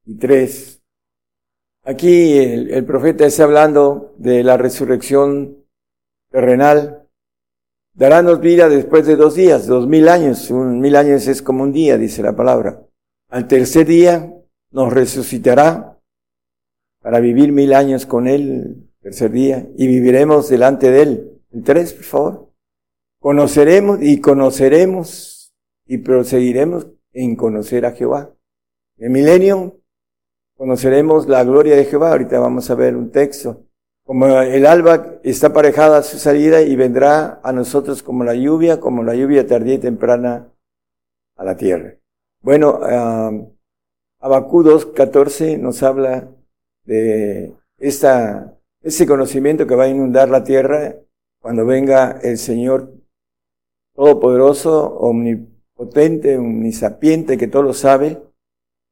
y 0.05 0.17
3. 0.17 0.81
Aquí 1.83 2.37
el, 2.37 2.71
el 2.71 2.85
profeta 2.85 3.25
está 3.25 3.43
hablando 3.43 4.15
de 4.17 4.43
la 4.43 4.55
resurrección 4.55 5.65
terrenal 6.31 6.98
Darános 7.99 8.39
vida 8.39 8.69
después 8.69 9.05
de 9.05 9.17
dos 9.17 9.35
días, 9.35 9.67
dos 9.67 9.85
mil 9.85 10.07
años. 10.07 10.49
Un 10.51 10.79
mil 10.79 10.95
años 10.95 11.27
es 11.27 11.41
como 11.41 11.63
un 11.63 11.73
día, 11.73 11.97
dice 11.97 12.23
la 12.23 12.33
palabra. 12.33 12.81
Al 13.27 13.45
tercer 13.45 13.85
día 13.85 14.33
nos 14.71 14.93
resucitará 14.93 15.99
para 17.01 17.19
vivir 17.19 17.51
mil 17.51 17.73
años 17.73 18.05
con 18.05 18.29
Él, 18.29 18.89
tercer 19.01 19.31
día, 19.31 19.67
y 19.77 19.87
viviremos 19.87 20.47
delante 20.47 20.89
de 20.89 21.01
Él. 21.01 21.41
El 21.51 21.63
tres, 21.63 21.91
por 21.91 22.03
favor. 22.05 22.53
Conoceremos 23.19 23.99
y 24.01 24.21
conoceremos 24.21 25.53
y 25.85 25.97
proseguiremos 25.97 26.87
en 27.11 27.35
conocer 27.35 27.85
a 27.85 27.91
Jehová. 27.91 28.33
En 28.97 29.11
milenio 29.11 29.81
conoceremos 30.55 31.27
la 31.27 31.43
gloria 31.43 31.75
de 31.75 31.83
Jehová. 31.83 32.11
Ahorita 32.11 32.39
vamos 32.39 32.69
a 32.69 32.75
ver 32.75 32.95
un 32.95 33.11
texto. 33.11 33.65
Como 34.09 34.25
el 34.25 34.65
alba 34.65 35.19
está 35.21 35.49
aparejada 35.49 35.99
a 35.99 36.01
su 36.01 36.17
salida 36.17 36.63
y 36.63 36.75
vendrá 36.75 37.39
a 37.43 37.53
nosotros 37.53 38.01
como 38.01 38.23
la 38.23 38.33
lluvia, 38.33 38.79
como 38.79 39.03
la 39.03 39.13
lluvia 39.13 39.45
tardía 39.45 39.75
y 39.75 39.77
temprana 39.77 40.51
a 41.35 41.43
la 41.43 41.55
tierra. 41.55 41.93
Bueno, 42.41 42.79
uh, 42.81 43.55
Abacú 44.19 44.63
2.14 44.63 45.59
nos 45.59 45.83
habla 45.83 46.27
de 46.85 47.53
esta, 47.77 48.57
ese 48.81 49.05
conocimiento 49.05 49.67
que 49.67 49.75
va 49.75 49.83
a 49.83 49.89
inundar 49.89 50.27
la 50.29 50.43
tierra 50.43 50.95
cuando 51.39 51.67
venga 51.67 52.19
el 52.23 52.39
Señor 52.39 52.91
Todopoderoso, 53.93 54.87
omnipotente, 54.87 56.35
omnisapiente, 56.35 57.37
que 57.37 57.47
todo 57.47 57.61
lo 57.61 57.73
sabe, 57.73 58.19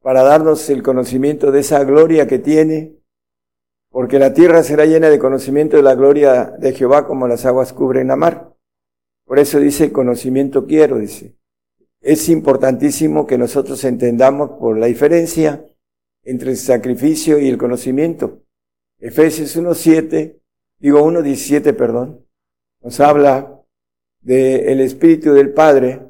para 0.03 0.21
darnos 0.21 0.69
el 0.69 0.83
conocimiento 0.83 1.51
de 1.51 1.61
esa 1.61 1.83
gloria 1.85 2.27
que 2.27 2.37
tiene, 2.37 2.96
porque 3.97 4.19
la 4.19 4.31
tierra 4.31 4.61
será 4.61 4.85
llena 4.85 5.09
de 5.09 5.17
conocimiento 5.17 5.75
de 5.75 5.81
la 5.81 5.95
gloria 5.95 6.53
de 6.59 6.71
Jehová 6.71 7.07
como 7.07 7.27
las 7.27 7.47
aguas 7.47 7.73
cubren 7.73 8.09
la 8.09 8.15
mar. 8.15 8.55
Por 9.25 9.39
eso 9.39 9.59
dice, 9.59 9.91
conocimiento 9.91 10.67
quiero, 10.67 10.99
dice. 10.99 11.35
Es 11.99 12.29
importantísimo 12.29 13.25
que 13.25 13.39
nosotros 13.39 13.83
entendamos 13.85 14.51
por 14.59 14.77
la 14.77 14.85
diferencia 14.85 15.65
entre 16.21 16.51
el 16.51 16.57
sacrificio 16.57 17.39
y 17.39 17.49
el 17.49 17.57
conocimiento. 17.57 18.43
Efesios 18.99 19.57
1.7, 19.57 20.41
digo 20.77 20.99
1.17, 20.99 21.75
perdón, 21.75 22.23
nos 22.83 22.99
habla 22.99 23.63
del 24.21 24.79
Espíritu 24.79 25.33
del 25.33 25.53
Padre, 25.53 26.07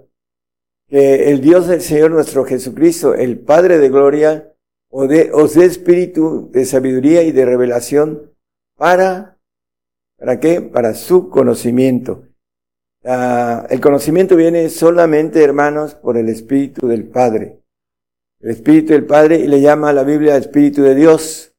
que 0.90 1.32
el 1.32 1.40
Dios 1.40 1.68
del 1.68 1.80
Señor 1.80 2.12
nuestro 2.12 2.44
Jesucristo, 2.44 3.16
el 3.16 3.40
Padre 3.40 3.78
de 3.78 3.88
gloria, 3.88 4.54
o 4.90 5.08
de, 5.08 5.32
os 5.34 5.54
dé 5.54 5.66
espíritu 5.66 6.50
de 6.52 6.66
sabiduría 6.66 7.24
y 7.24 7.32
de 7.32 7.46
revelación 7.46 8.34
para, 8.76 9.40
¿para 10.18 10.40
qué? 10.40 10.62
Para 10.62 10.94
su 10.94 11.30
conocimiento. 11.30 12.24
El 13.04 13.80
conocimiento 13.80 14.36
viene 14.36 14.70
solamente, 14.70 15.42
hermanos, 15.42 15.96
por 15.96 16.18
el 16.18 16.28
Espíritu 16.28 16.88
del 16.88 17.08
Padre. 17.08 17.62
El 18.42 18.52
Espíritu 18.52 18.92
del 18.92 19.06
Padre 19.06 19.38
y 19.38 19.48
le 19.48 19.62
llama 19.62 19.90
a 19.90 19.94
la 19.94 20.04
Biblia 20.04 20.36
Espíritu 20.36 20.82
de 20.82 20.94
Dios. 20.94 21.56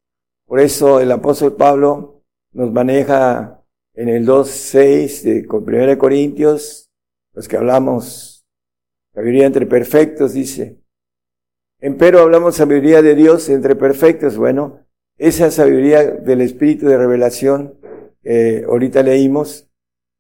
Por 0.47 0.61
eso 0.61 1.01
el 1.01 1.11
apóstol 1.11 1.57
Pablo 1.57 2.23
nos 2.53 2.71
maneja 2.71 3.65
en 3.95 4.09
el 4.11 4.27
2.6 4.27 5.23
de 5.23 5.47
1 5.49 5.99
Corintios, 5.99 6.91
los 7.33 7.49
que 7.49 7.57
hablamos, 7.57 8.47
sabiduría 9.15 9.47
entre 9.47 9.67
perfectos, 9.67 10.35
dice, 10.35 10.81
Empero 11.81 12.19
hablamos 12.19 12.57
sabiduría 12.57 13.03
de 13.03 13.15
Dios 13.15 13.49
entre 13.49 13.77
perfectos. 13.77 14.37
Bueno, 14.37 14.85
esa 15.17 15.53
sabiduría 15.53 16.05
del 16.05 16.41
Espíritu 16.41 16.87
de 16.87 16.99
revelación 16.99 17.79
que 18.21 18.65
ahorita 18.67 19.05
leímos, 19.05 19.71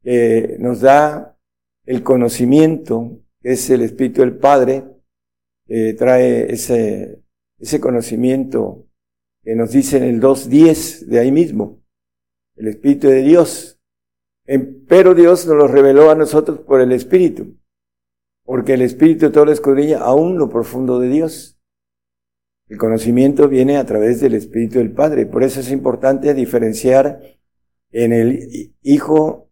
que 0.04 0.56
nos 0.60 0.80
da 0.80 1.36
el 1.84 2.04
conocimiento, 2.04 3.18
que 3.40 3.52
es 3.52 3.70
el 3.70 3.82
Espíritu 3.82 4.20
del 4.20 4.36
Padre, 4.36 4.84
que 5.66 5.94
trae 5.94 6.52
ese, 6.52 7.24
ese 7.58 7.80
conocimiento 7.80 8.86
que 9.42 9.56
nos 9.56 9.72
dice 9.72 9.96
en 9.96 10.04
el 10.04 10.20
2.10 10.20 11.06
de 11.06 11.18
ahí 11.18 11.32
mismo, 11.32 11.82
el 12.54 12.68
Espíritu 12.68 13.08
de 13.08 13.22
Dios. 13.22 13.80
Pero 14.86 15.12
Dios 15.12 15.44
nos 15.46 15.56
lo 15.56 15.66
reveló 15.66 16.10
a 16.10 16.14
nosotros 16.14 16.60
por 16.60 16.80
el 16.80 16.92
Espíritu 16.92 17.58
porque 18.48 18.72
el 18.72 18.80
Espíritu 18.80 19.30
todo 19.30 19.44
lo 19.44 19.52
escudriña 19.52 19.98
aún 19.98 20.38
lo 20.38 20.48
profundo 20.48 20.98
de 21.00 21.10
Dios. 21.10 21.60
El 22.70 22.78
conocimiento 22.78 23.46
viene 23.46 23.76
a 23.76 23.84
través 23.84 24.22
del 24.22 24.32
Espíritu 24.32 24.78
del 24.78 24.90
Padre, 24.90 25.26
por 25.26 25.44
eso 25.44 25.60
es 25.60 25.70
importante 25.70 26.32
diferenciar 26.32 27.20
en 27.90 28.14
el 28.14 28.72
hijo 28.80 29.50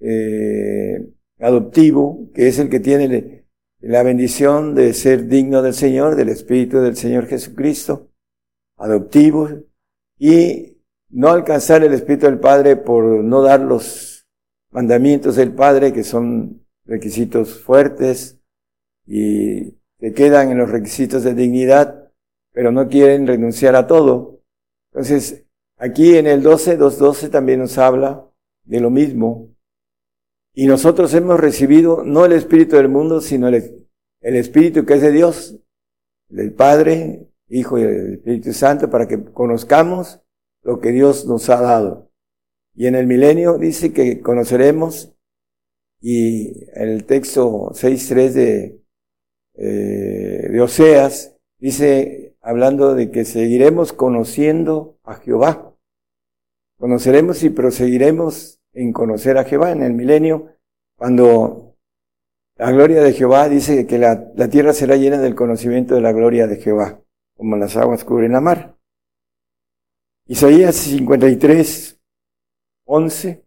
eh, 0.00 1.08
adoptivo, 1.38 2.28
que 2.34 2.48
es 2.48 2.58
el 2.58 2.68
que 2.68 2.80
tiene 2.80 3.46
la 3.80 4.02
bendición 4.02 4.74
de 4.74 4.92
ser 4.92 5.28
digno 5.28 5.62
del 5.62 5.72
Señor, 5.72 6.14
del 6.14 6.28
Espíritu 6.28 6.80
del 6.80 6.98
Señor 6.98 7.28
Jesucristo, 7.28 8.10
adoptivo, 8.76 9.48
y 10.18 10.76
no 11.08 11.30
alcanzar 11.30 11.82
el 11.82 11.94
Espíritu 11.94 12.26
del 12.26 12.40
Padre 12.40 12.76
por 12.76 13.04
no 13.24 13.40
dar 13.40 13.60
los 13.60 14.28
mandamientos 14.70 15.36
del 15.36 15.54
Padre, 15.54 15.94
que 15.94 16.04
son 16.04 16.67
requisitos 16.88 17.60
fuertes 17.60 18.40
y 19.06 19.76
que 19.98 20.12
quedan 20.14 20.50
en 20.50 20.58
los 20.58 20.70
requisitos 20.70 21.22
de 21.22 21.34
dignidad, 21.34 22.10
pero 22.52 22.72
no 22.72 22.88
quieren 22.88 23.26
renunciar 23.26 23.76
a 23.76 23.86
todo. 23.86 24.40
Entonces, 24.90 25.44
aquí 25.76 26.16
en 26.16 26.26
el 26.26 26.42
12, 26.42 26.78
2.12 26.78 27.30
también 27.30 27.60
nos 27.60 27.78
habla 27.78 28.26
de 28.64 28.80
lo 28.80 28.90
mismo. 28.90 29.54
Y 30.54 30.66
nosotros 30.66 31.14
hemos 31.14 31.38
recibido 31.38 32.02
no 32.04 32.24
el 32.24 32.32
Espíritu 32.32 32.76
del 32.76 32.88
mundo, 32.88 33.20
sino 33.20 33.48
el, 33.48 33.86
el 34.20 34.36
Espíritu 34.36 34.84
que 34.84 34.94
es 34.94 35.02
de 35.02 35.12
Dios, 35.12 35.56
del 36.28 36.52
Padre, 36.52 37.28
Hijo 37.48 37.78
y 37.78 37.82
el 37.82 38.14
Espíritu 38.14 38.52
Santo, 38.52 38.90
para 38.90 39.06
que 39.06 39.22
conozcamos 39.24 40.20
lo 40.62 40.80
que 40.80 40.90
Dios 40.90 41.26
nos 41.26 41.48
ha 41.50 41.60
dado. 41.60 42.10
Y 42.74 42.86
en 42.86 42.94
el 42.94 43.06
milenio 43.06 43.58
dice 43.58 43.92
que 43.92 44.20
conoceremos, 44.20 45.14
y 46.00 46.64
el 46.74 47.04
texto 47.04 47.70
6.3 47.72 48.30
de, 48.30 48.82
eh, 49.54 50.48
de 50.50 50.60
Oseas 50.60 51.36
dice, 51.58 52.36
hablando 52.40 52.94
de 52.94 53.10
que 53.10 53.24
seguiremos 53.24 53.92
conociendo 53.92 54.98
a 55.02 55.14
Jehová. 55.16 55.74
Conoceremos 56.78 57.42
y 57.42 57.50
proseguiremos 57.50 58.60
en 58.72 58.92
conocer 58.92 59.38
a 59.38 59.44
Jehová 59.44 59.72
en 59.72 59.82
el 59.82 59.94
milenio, 59.94 60.54
cuando 60.96 61.76
la 62.56 62.70
gloria 62.70 63.02
de 63.02 63.12
Jehová 63.12 63.48
dice 63.48 63.86
que 63.86 63.98
la, 63.98 64.30
la 64.36 64.48
tierra 64.48 64.72
será 64.72 64.96
llena 64.96 65.18
del 65.18 65.34
conocimiento 65.34 65.94
de 65.94 66.00
la 66.00 66.12
gloria 66.12 66.46
de 66.46 66.56
Jehová, 66.56 67.02
como 67.36 67.56
las 67.56 67.76
aguas 67.76 68.04
cubren 68.04 68.32
la 68.32 68.40
mar. 68.40 68.78
Isaías 70.26 70.76
53, 70.76 72.00
11 72.84 73.44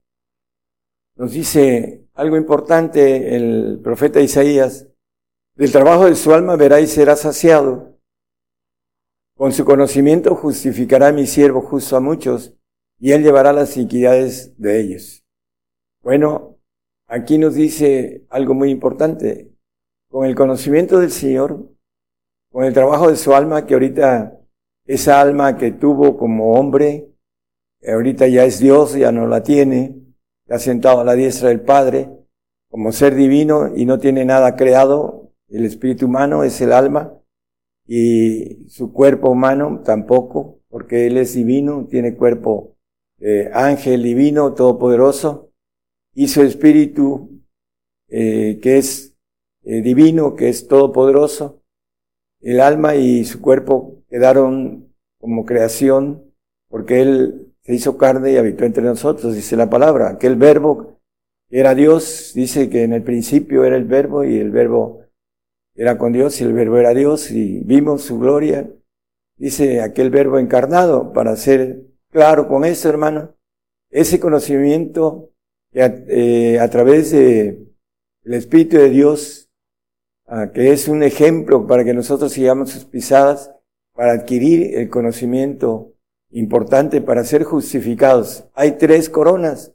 nos 1.16 1.32
dice 1.32 2.08
algo 2.22 2.38
importante 2.38 3.36
el 3.36 3.80
profeta 3.84 4.22
Isaías. 4.22 4.88
Del 5.56 5.72
trabajo 5.72 6.06
de 6.06 6.16
su 6.16 6.32
alma 6.32 6.56
verá 6.56 6.80
y 6.80 6.86
será 6.86 7.16
saciado. 7.16 7.98
Con 9.36 9.52
su 9.52 9.66
conocimiento 9.66 10.36
justificará 10.36 11.12
mi 11.12 11.26
siervo 11.26 11.62
justo 11.62 11.98
a 11.98 12.00
muchos 12.00 12.54
y 13.00 13.12
él 13.12 13.24
llevará 13.24 13.54
las 13.54 13.76
iniquidades 13.76 14.56
de 14.60 14.82
ellos. 14.82 15.26
Bueno, 16.04 16.60
aquí 17.08 17.40
nos 17.40 17.56
dice 17.56 18.24
algo 18.30 18.54
muy 18.54 18.70
importante. 18.70 19.52
Con 20.08 20.28
el 20.28 20.36
conocimiento 20.36 21.00
del 21.00 21.10
Señor, 21.10 21.72
con 22.52 22.66
el 22.66 22.74
trabajo 22.74 23.10
de 23.10 23.16
su 23.16 23.34
alma, 23.34 23.66
que 23.66 23.74
ahorita 23.74 24.40
esa 24.86 25.20
alma 25.20 25.58
que 25.58 25.72
tuvo 25.72 26.18
como 26.18 26.54
hombre, 26.54 27.10
ahorita 27.84 28.28
ya 28.28 28.46
es 28.46 28.60
Dios, 28.60 28.94
ya 28.94 29.12
no 29.12 29.26
la 29.26 29.42
tiene, 29.42 30.01
está 30.52 30.60
sentado 30.60 31.00
a 31.00 31.06
la 31.06 31.14
diestra 31.14 31.48
del 31.48 31.62
Padre, 31.62 32.10
como 32.70 32.92
ser 32.92 33.16
divino 33.16 33.74
y 33.74 33.86
no 33.86 34.00
tiene 34.00 34.26
nada 34.26 34.58
creado, 34.58 35.32
el 35.48 35.64
espíritu 35.64 36.08
humano 36.08 36.44
es 36.44 36.60
el 36.60 36.74
alma, 36.74 37.18
y 37.88 38.68
su 38.68 38.92
cuerpo 38.92 39.30
humano 39.30 39.82
tampoco, 39.86 40.60
porque 40.68 41.08
Él 41.08 41.16
es 41.16 41.36
divino, 41.36 41.88
tiene 41.90 42.18
cuerpo 42.18 42.76
eh, 43.22 43.50
ángel 43.54 44.04
divino, 44.04 44.54
todopoderoso, 44.54 45.54
y 46.14 46.28
su 46.28 46.42
espíritu, 46.42 47.42
eh, 48.10 48.60
que 48.62 48.78
es 48.78 49.16
eh, 49.64 49.82
divino, 49.82 50.36
que 50.36 50.50
es 50.50 50.68
todopoderoso, 50.68 51.64
el 52.42 52.60
alma 52.60 52.96
y 52.96 53.24
su 53.24 53.40
cuerpo 53.40 54.04
quedaron 54.10 54.94
como 55.18 55.46
creación, 55.46 56.26
porque 56.68 57.00
Él 57.00 57.51
se 57.64 57.74
hizo 57.76 57.98
carne 57.98 58.32
y 58.32 58.38
habitó 58.38 58.66
entre 58.66 58.84
nosotros, 58.84 59.36
dice 59.36 59.56
la 59.56 59.70
palabra. 59.70 60.10
Aquel 60.10 60.36
verbo 60.36 61.00
era 61.50 61.76
Dios, 61.76 62.32
dice 62.34 62.70
que 62.70 62.84
en 62.84 62.94
el 62.94 63.04
principio 63.04 63.66
era 63.66 63.76
el 63.76 63.86
verbo 63.86 64.24
y 64.24 64.38
el 64.38 64.52
verbo 64.52 65.06
era 65.76 65.98
con 65.98 66.12
Dios 66.12 66.40
y 66.42 66.44
el 66.44 66.54
verbo 66.54 66.78
era 66.78 66.94
Dios 66.94 67.32
y 67.32 67.60
vimos 67.64 68.04
su 68.04 68.20
gloria. 68.20 68.70
Dice 69.38 69.82
aquel 69.82 70.10
verbo 70.10 70.40
encarnado, 70.40 71.14
para 71.14 71.36
ser 71.36 71.86
claro 72.10 72.48
con 72.48 72.66
eso, 72.66 72.90
hermano, 72.90 73.36
ese 73.90 74.20
conocimiento 74.20 75.32
que 75.72 75.82
a, 75.82 75.94
eh, 76.08 76.68
través 76.70 77.12
de 77.12 77.68
Espíritu 78.24 78.78
de 78.78 78.90
Dios, 78.90 79.50
ah, 80.28 80.52
que 80.54 80.72
es 80.72 80.88
un 80.88 81.04
ejemplo 81.04 81.68
para 81.68 81.84
que 81.84 81.94
nosotros 81.94 82.32
sigamos 82.32 82.70
sus 82.70 82.86
pisadas, 82.86 83.52
para 83.94 84.14
adquirir 84.14 84.78
el 84.78 84.90
conocimiento 84.90 85.94
importante 86.32 87.02
para 87.02 87.24
ser 87.24 87.44
justificados. 87.44 88.46
Hay 88.54 88.74
tres 88.78 89.10
coronas. 89.10 89.74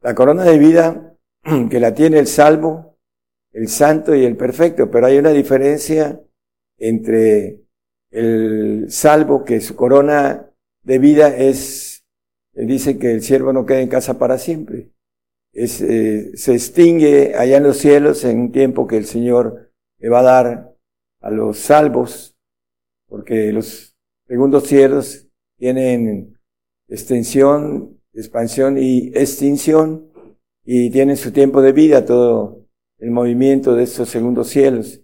La 0.00 0.14
corona 0.14 0.44
de 0.44 0.58
vida 0.58 1.16
que 1.70 1.80
la 1.80 1.94
tiene 1.94 2.18
el 2.18 2.26
salvo, 2.26 2.98
el 3.52 3.68
santo 3.68 4.14
y 4.14 4.24
el 4.24 4.36
perfecto, 4.36 4.90
pero 4.90 5.06
hay 5.06 5.18
una 5.18 5.30
diferencia 5.30 6.20
entre 6.78 7.62
el 8.10 8.86
salvo, 8.90 9.44
que 9.44 9.60
su 9.60 9.76
corona 9.76 10.50
de 10.82 10.98
vida 10.98 11.36
es, 11.36 12.04
dice 12.52 12.98
que 12.98 13.12
el 13.12 13.22
siervo 13.22 13.52
no 13.52 13.66
queda 13.66 13.80
en 13.80 13.88
casa 13.88 14.18
para 14.18 14.38
siempre. 14.38 14.90
Eh, 15.52 16.30
se 16.34 16.54
extingue 16.54 17.34
allá 17.36 17.56
en 17.56 17.64
los 17.64 17.78
cielos 17.78 18.24
en 18.24 18.40
un 18.40 18.52
tiempo 18.52 18.86
que 18.86 18.96
el 18.96 19.04
Señor 19.04 19.72
le 19.98 20.08
va 20.08 20.20
a 20.20 20.22
dar 20.22 20.76
a 21.20 21.30
los 21.30 21.58
salvos, 21.58 22.36
porque 23.08 23.52
los 23.52 23.96
segundos 24.26 24.66
cielos 24.66 25.29
tienen 25.60 26.38
extensión, 26.88 28.00
expansión 28.14 28.78
y 28.78 29.08
extinción 29.08 30.10
y 30.64 30.90
tienen 30.90 31.16
su 31.16 31.32
tiempo 31.32 31.60
de 31.60 31.72
vida 31.72 32.06
todo 32.06 32.66
el 32.98 33.10
movimiento 33.10 33.74
de 33.74 33.84
estos 33.84 34.08
segundos 34.08 34.48
cielos. 34.48 35.02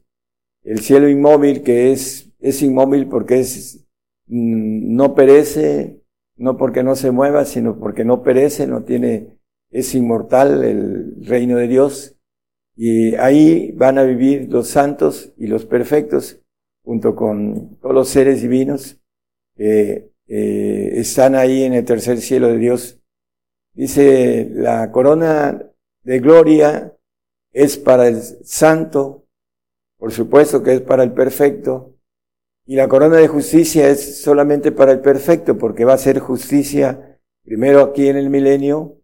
El 0.64 0.81
cielo 0.81 1.09
inmóvil 1.09 1.62
que 1.62 1.92
es, 1.92 2.33
es 2.40 2.62
inmóvil 2.62 3.07
porque 3.07 3.40
es, 3.40 3.87
mm, 4.27 4.97
no 4.97 5.14
perece, 5.14 6.01
no 6.37 6.57
porque 6.57 6.83
no 6.83 6.97
se 6.97 7.11
mueva, 7.11 7.45
sino 7.45 7.79
porque 7.79 8.05
no 8.05 8.23
perece, 8.23 8.66
no 8.66 8.83
tiene, 8.83 9.38
es 9.71 9.95
inmortal 9.95 10.64
el 10.64 11.25
reino 11.27 11.59
de 11.59 11.69
Dios. 11.69 12.16
Y 12.75 13.14
ahí 13.16 13.73
van 13.73 13.99
a 13.99 14.05
vivir 14.05 14.49
los 14.51 14.69
santos 14.69 15.35
y 15.37 15.49
los 15.49 15.66
perfectos, 15.66 16.40
junto 16.83 17.14
con 17.14 17.77
todos 17.77 17.95
los 17.95 18.09
seres 18.09 18.40
divinos 18.40 19.01
eh, 20.29 20.93
están 20.95 21.35
ahí 21.35 21.65
en 21.65 21.75
el 21.75 21.85
tercer 21.85 22.21
cielo 22.21 22.49
de 22.49 22.59
Dios. 22.59 23.01
Dice, 23.73 24.49
la 24.53 24.91
corona 24.91 25.71
de 26.03 26.21
gloria 26.21 26.97
es 27.53 27.77
para 27.77 28.09
el 28.09 28.21
santo, 28.45 29.27
por 29.99 30.12
supuesto 30.12 30.62
que 30.62 30.75
es 30.75 30.81
para 30.81 31.03
el 31.03 31.12
perfecto, 31.12 31.97
y 32.65 32.75
la 32.75 32.89
corona 32.89 33.17
de 33.17 33.29
justicia 33.29 33.89
es 33.89 34.23
solamente 34.23 34.73
para 34.73 34.93
el 34.93 35.01
perfecto, 35.01 35.57
porque 35.57 35.85
va 35.85 35.95
a 35.95 35.99
ser 35.99 36.19
justicia 36.19 37.21
primero 37.45 37.81
aquí 37.81 38.09
en 38.09 38.17
el 38.17 38.29
milenio, 38.29 39.01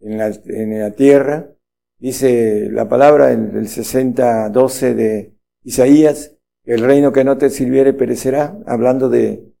en 0.00 0.18
la, 0.18 0.26
en 0.26 0.80
la 0.80 0.92
tierra. 0.92 1.50
Dice 1.98 2.68
la 2.70 2.88
palabra 2.88 3.32
en 3.32 3.56
el 3.56 3.66
60.12 3.66 4.94
de 4.94 5.34
Isaías, 5.64 6.36
el 6.64 6.82
reino 6.82 7.12
que 7.12 7.24
no 7.24 7.38
te 7.38 7.50
sirviere 7.50 7.92
perecerá, 7.92 8.56
hablando 8.66 9.08
de 9.08 9.51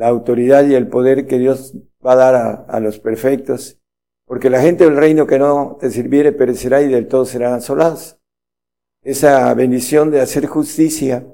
la 0.00 0.08
autoridad 0.08 0.64
y 0.64 0.74
el 0.74 0.88
poder 0.88 1.26
que 1.26 1.38
Dios 1.38 1.74
va 2.04 2.12
a 2.12 2.16
dar 2.16 2.64
a, 2.66 2.80
los 2.80 2.98
perfectos, 2.98 3.78
porque 4.24 4.48
la 4.48 4.62
gente 4.62 4.84
del 4.84 4.96
reino 4.96 5.26
que 5.26 5.38
no 5.38 5.76
te 5.78 5.90
sirviere 5.90 6.32
perecerá 6.32 6.80
y 6.80 6.88
del 6.88 7.06
todo 7.06 7.26
serán 7.26 7.52
asolados. 7.52 8.18
Esa 9.02 9.52
bendición 9.52 10.10
de 10.10 10.22
hacer 10.22 10.46
justicia, 10.46 11.26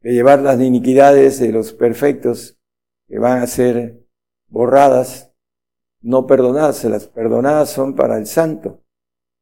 de 0.00 0.12
llevar 0.14 0.40
las 0.40 0.58
iniquidades 0.62 1.38
de 1.38 1.52
los 1.52 1.74
perfectos 1.74 2.58
que 3.06 3.18
van 3.18 3.42
a 3.42 3.46
ser 3.46 4.02
borradas, 4.48 5.34
no 6.00 6.26
perdonadas, 6.26 6.82
las 6.84 7.06
perdonadas 7.06 7.68
son 7.68 7.94
para 7.94 8.16
el 8.16 8.26
santo, 8.26 8.82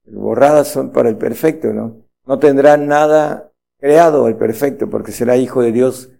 borradas 0.04 0.66
son 0.66 0.90
para 0.90 1.08
el 1.10 1.16
perfecto, 1.16 1.72
¿no? 1.72 2.08
No 2.26 2.40
tendrá 2.40 2.76
nada 2.76 3.52
creado 3.78 4.26
el 4.26 4.34
perfecto 4.34 4.90
porque 4.90 5.12
será 5.12 5.36
hijo 5.36 5.62
de 5.62 5.70
Dios 5.70 6.10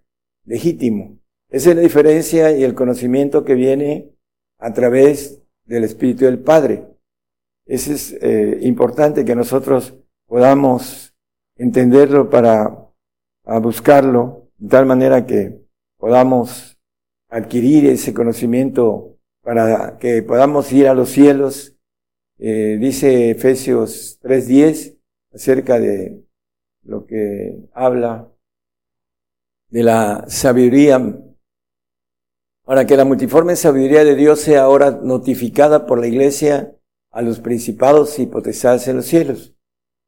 legítimo. 0.44 1.18
Esa 1.52 1.68
es 1.68 1.76
la 1.76 1.82
diferencia 1.82 2.56
y 2.56 2.64
el 2.64 2.74
conocimiento 2.74 3.44
que 3.44 3.54
viene 3.54 4.10
a 4.58 4.72
través 4.72 5.42
del 5.66 5.84
Espíritu 5.84 6.24
del 6.24 6.38
Padre. 6.38 6.88
Eso 7.66 7.92
es 7.92 8.16
eh, 8.22 8.60
importante 8.62 9.22
que 9.22 9.34
nosotros 9.34 9.94
podamos 10.26 11.14
entenderlo 11.56 12.30
para 12.30 12.88
buscarlo 13.60 14.48
de 14.56 14.68
tal 14.70 14.86
manera 14.86 15.26
que 15.26 15.60
podamos 15.98 16.78
adquirir 17.28 17.84
ese 17.84 18.14
conocimiento 18.14 19.18
para 19.42 19.98
que 19.98 20.22
podamos 20.22 20.72
ir 20.72 20.88
a 20.88 20.94
los 20.94 21.10
cielos. 21.10 21.76
Eh, 22.38 22.78
dice 22.80 23.30
Efesios 23.30 24.18
3.10 24.22 24.98
acerca 25.34 25.78
de 25.78 26.24
lo 26.82 27.04
que 27.04 27.68
habla 27.74 28.32
de 29.68 29.82
la 29.82 30.24
sabiduría, 30.28 30.98
para 32.64 32.86
que 32.86 32.96
la 32.96 33.04
multiforme 33.04 33.56
sabiduría 33.56 34.04
de 34.04 34.14
Dios 34.14 34.40
sea 34.40 34.62
ahora 34.62 35.00
notificada 35.02 35.86
por 35.86 35.98
la 35.98 36.06
iglesia 36.06 36.76
a 37.10 37.22
los 37.22 37.40
principados 37.40 38.18
y 38.18 38.26
potestades 38.26 38.88
en 38.88 38.96
los 38.96 39.06
cielos. 39.06 39.54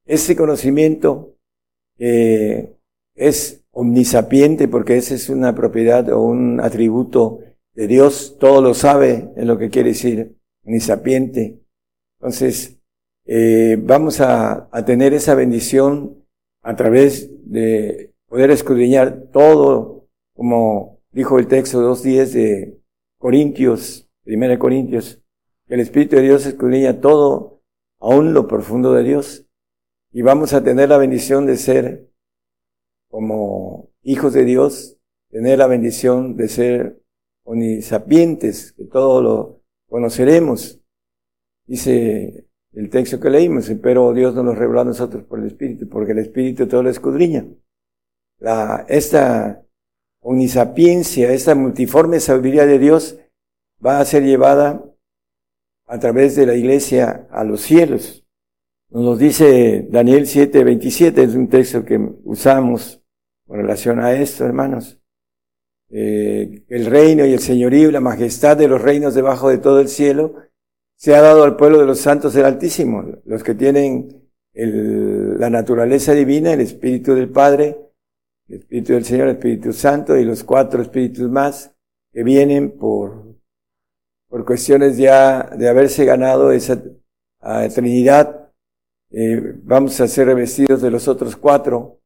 Ese 0.07 0.37
conocimiento 0.37 1.37
eh, 1.99 2.75
es 3.15 3.65
omnisapiente 3.73 4.69
porque 4.69 4.97
esa 4.97 5.15
es 5.15 5.29
una 5.29 5.55
propiedad 5.55 6.09
o 6.11 6.23
un 6.23 6.61
atributo 6.61 7.41
de 7.75 7.89
Dios, 7.89 8.37
todo 8.39 8.63
lo 8.63 8.73
sabe 8.75 9.31
en 9.37 9.47
lo 9.49 9.59
que 9.59 9.71
quiere 9.71 9.91
decir 9.91 10.37
omnisapiente. 10.65 11.61
Entonces, 12.19 12.79
eh, 13.27 13.77
vamos 13.81 14.21
a, 14.21 14.69
a 14.71 14.85
tener 14.85 15.13
esa 15.13 15.35
bendición 15.35 16.25
a 16.63 16.77
través 16.77 17.31
de 17.45 18.15
poder 18.29 18.51
escudriñar 18.51 19.25
todo, 19.33 20.07
como 20.35 20.94
dijo 21.15 21.39
el 21.39 21.47
texto 21.47 21.81
2.10 21.81 22.33
de 22.33 22.81
Corintios, 23.19 24.11
1 24.27 24.59
Corintios, 24.59 25.23
que 25.67 25.75
el 25.75 25.81
Espíritu 25.81 26.17
de 26.17 26.23
Dios 26.23 26.45
escudriña 26.45 27.01
todo, 27.01 27.63
aún 28.01 28.35
lo 28.35 28.49
profundo 28.49 28.93
de 28.93 29.05
Dios. 29.05 29.47
Y 30.11 30.23
vamos 30.23 30.53
a 30.53 30.63
tener 30.63 30.89
la 30.89 30.99
bendición 30.99 31.47
de 31.47 31.57
ser 31.57 32.11
como 33.09 33.91
hijos 34.03 34.33
de 34.33 34.45
Dios, 34.45 34.99
tener 35.31 35.59
la 35.59 35.69
bendición 35.69 36.37
de 36.37 36.49
ser 36.49 37.01
onisapientes, 37.45 38.73
que 38.73 38.85
todo 38.85 39.23
lo 39.23 39.63
conoceremos. 39.89 40.81
Dice 41.67 42.49
el 42.73 42.91
texto 42.91 43.21
que 43.21 43.31
leímos, 43.31 43.71
pero 43.81 44.13
Dios 44.13 44.35
nos 44.35 44.45
lo 44.45 44.55
reveló 44.55 44.81
a 44.81 44.85
nosotros 44.85 45.25
por 45.25 45.39
el 45.39 45.47
Espíritu, 45.47 45.89
porque 45.89 46.13
el 46.13 46.19
Espíritu 46.19 46.67
todo 46.67 46.83
lo 46.83 46.91
escudriña. 46.91 47.47
La, 48.39 48.85
esta 48.89 49.65
omnisapiencia, 50.25 51.33
esta 51.33 51.55
multiforme 51.55 52.19
sabiduría 52.19 52.65
de 52.65 52.79
Dios 52.79 53.19
va 53.85 54.01
a 54.01 54.05
ser 54.05 54.25
llevada 54.25 54.83
a 55.87 55.99
través 55.99 56.35
de 56.35 56.47
la 56.47 56.55
iglesia 56.55 57.29
a 57.31 57.45
los 57.45 57.61
cielos. 57.61 58.27
Nos 58.89 59.19
dice 59.19 59.87
Daniel 59.91 60.27
7, 60.27 60.65
27, 60.65 61.23
es 61.23 61.35
un 61.35 61.49
texto 61.49 61.85
que 61.85 62.01
usamos 62.25 63.03
con 63.47 63.59
relación 63.59 64.01
a 64.01 64.13
esto, 64.15 64.47
hermanos. 64.47 64.99
Eh, 65.91 66.65
el 66.69 66.87
reino 66.87 67.27
y 67.27 67.35
el 67.35 67.41
señorío 67.41 67.91
y 67.91 67.93
la 67.93 68.01
majestad 68.01 68.57
de 68.57 68.67
los 68.67 68.81
reinos 68.81 69.15
debajo 69.15 69.51
de 69.51 69.59
todo 69.59 69.81
el 69.81 69.89
cielo 69.89 70.37
se 70.97 71.15
ha 71.15 71.21
dado 71.21 71.45
al 71.45 71.57
pueblo 71.57 71.79
de 71.79 71.87
los 71.87 72.01
santos 72.01 72.33
del 72.33 72.47
Altísimo, 72.47 73.05
los 73.27 73.43
que 73.43 73.55
tienen 73.55 74.23
la 74.55 75.51
naturaleza 75.51 76.15
divina, 76.15 76.53
el 76.53 76.61
Espíritu 76.61 77.15
del 77.15 77.29
Padre, 77.29 77.84
el 78.49 78.57
Espíritu 78.61 78.93
del 78.93 79.05
Señor, 79.05 79.29
el 79.29 79.37
Espíritu 79.37 79.73
Santo 79.73 80.17
y 80.17 80.25
los 80.25 80.45
cuatro 80.45 80.83
espíritus 80.83 81.31
más 81.31 81.75
que 82.13 82.23
vienen 82.23 82.79
por, 82.79 83.37
por 84.29 84.45
cuestiones 84.45 84.97
ya 84.97 85.43
de 85.57 85.69
haberse 85.69 86.05
ganado 86.05 86.53
esa 86.53 86.83
Trinidad. 87.75 88.51
Eh, 89.11 89.55
vamos 89.63 90.01
a 90.01 90.09
ser 90.09 90.27
revestidos 90.27 90.81
de 90.81 90.91
los 90.91 91.07
otros 91.09 91.37
cuatro 91.37 92.01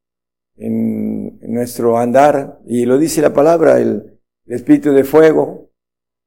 en, 0.57 1.39
nuestro 1.53 1.97
andar. 1.97 2.59
Y 2.65 2.85
lo 2.85 2.97
dice 2.97 3.21
la 3.21 3.33
palabra, 3.33 3.79
el, 3.79 4.19
espíritu 4.45 4.91
de 4.91 5.03
fuego. 5.03 5.69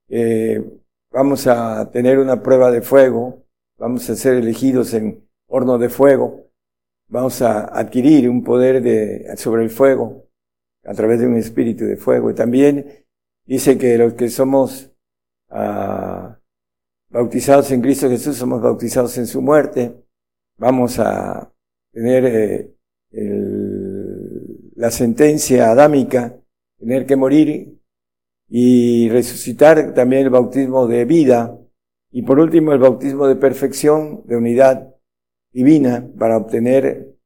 Eh, 0.08 0.62
vamos 1.10 1.46
a 1.46 1.90
tener 1.90 2.18
una 2.18 2.42
prueba 2.42 2.70
de 2.70 2.82
fuego. 2.82 3.44
Vamos 3.78 4.08
a 4.08 4.16
ser 4.16 4.34
elegidos 4.34 4.94
en 4.94 5.28
horno 5.46 5.78
de 5.78 5.88
fuego. 5.88 6.46
Vamos 7.12 7.42
a 7.42 7.66
adquirir 7.78 8.28
un 8.28 8.42
poder 8.42 8.82
de, 8.82 9.36
sobre 9.36 9.64
el 9.64 9.70
fuego 9.70 10.30
a 10.82 10.94
través 10.94 11.20
de 11.20 11.26
un 11.26 11.36
espíritu 11.36 11.84
de 11.84 11.96
fuego. 11.96 12.30
Y 12.30 12.34
también 12.34 13.04
dice 13.44 13.76
que 13.76 13.98
los 13.98 14.14
que 14.14 14.30
somos 14.30 14.90
ah, 15.50 16.38
bautizados 17.10 17.70
en 17.70 17.82
Cristo 17.82 18.08
Jesús 18.08 18.36
somos 18.36 18.62
bautizados 18.62 19.18
en 19.18 19.26
su 19.26 19.42
muerte. 19.42 19.94
Vamos 20.56 20.98
a 20.98 21.52
tener 21.92 22.24
eh, 22.24 22.74
el 23.10 24.32
la 24.82 24.90
sentencia 24.90 25.70
adámica, 25.70 26.36
tener 26.78 27.06
que 27.06 27.16
morir 27.16 27.78
y 28.48 29.08
resucitar 29.10 29.94
también 29.94 30.22
el 30.22 30.30
bautismo 30.30 30.86
de 30.86 31.04
vida 31.04 31.56
y 32.10 32.22
por 32.22 32.38
último 32.38 32.72
el 32.72 32.78
bautismo 32.78 33.26
de 33.26 33.36
perfección, 33.36 34.22
de 34.26 34.36
unidad 34.36 34.91
divina 35.52 36.08
para 36.18 36.36
obtener 36.36 37.16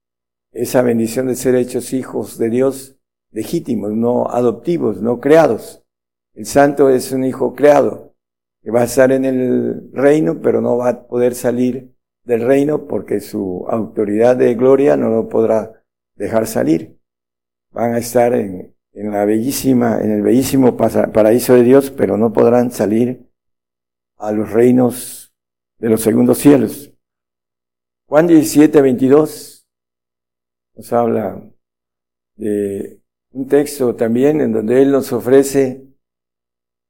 esa 0.53 0.83
bendición 0.83 1.27
de 1.27 1.37
ser 1.37 1.55
hechos 1.55 1.93
hijos 1.93 2.39
de 2.39 2.51
Dios 2.51 2.99
legítimos, 3.31 3.93
no 3.93 4.29
adoptivos, 4.29 5.03
no 5.03 5.21
creados. 5.21 5.85
El 6.35 6.47
santo 6.47 6.91
es 6.91 7.13
un 7.13 7.25
hijo 7.25 7.55
creado 7.55 8.15
que 8.63 8.71
va 8.71 8.83
a 8.83 8.85
estar 8.85 9.13
en 9.13 9.25
el 9.25 9.91
reino, 9.93 10.41
pero 10.41 10.61
no 10.61 10.77
va 10.77 10.89
a 10.89 11.07
poder 11.07 11.35
salir 11.35 11.95
del 12.25 12.43
reino 12.43 12.87
porque 12.87 13.21
su 13.21 13.65
autoridad 13.69 14.37
de 14.37 14.55
gloria 14.55 14.97
no 14.97 15.11
lo 15.11 15.29
podrá 15.29 15.85
dejar 16.17 16.47
salir 16.47 16.97
van 17.77 17.93
a 17.93 17.99
estar 17.99 18.33
en, 18.33 18.75
la 18.95 19.27
bellísima, 19.27 20.01
en 20.01 20.11
el 20.11 20.23
bellísimo 20.23 20.79
paraíso 20.79 21.55
de 21.55 21.63
Dios, 21.63 21.91
pero 21.91 22.17
no 22.17 22.33
podrán 22.33 22.71
salir 22.71 23.31
a 24.17 24.33
los 24.33 24.51
reinos 24.51 25.35
de 25.79 25.91
los 25.91 26.01
segundos 26.01 26.39
cielos. 26.39 26.96
Juan 28.07 28.27
17, 28.27 28.81
22 28.81 29.67
nos 30.77 30.93
habla 30.93 31.43
de 32.37 33.01
un 33.33 33.47
texto 33.49 33.95
también 33.95 34.41
en 34.41 34.53
donde 34.53 34.83
Él 34.83 34.93
nos 34.93 35.13
ofrece 35.13 35.87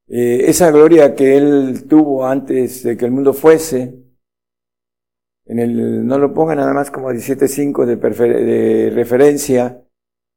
eh, 0.09 0.45
esa 0.47 0.71
gloria 0.71 1.15
que 1.15 1.37
Él 1.37 1.87
tuvo 1.89 2.27
antes 2.27 2.83
de 2.83 2.97
que 2.97 3.05
el 3.05 3.13
mundo 3.13 3.33
fuese. 3.33 4.03
En 5.47 5.61
el, 5.61 6.05
no 6.07 6.19
lo 6.19 6.35
ponga 6.35 6.55
nada 6.55 6.75
más 6.75 6.91
como 6.91 7.11
17.5 7.11 7.85
de, 7.87 7.97
de 8.45 8.91
referencia, 8.91 9.87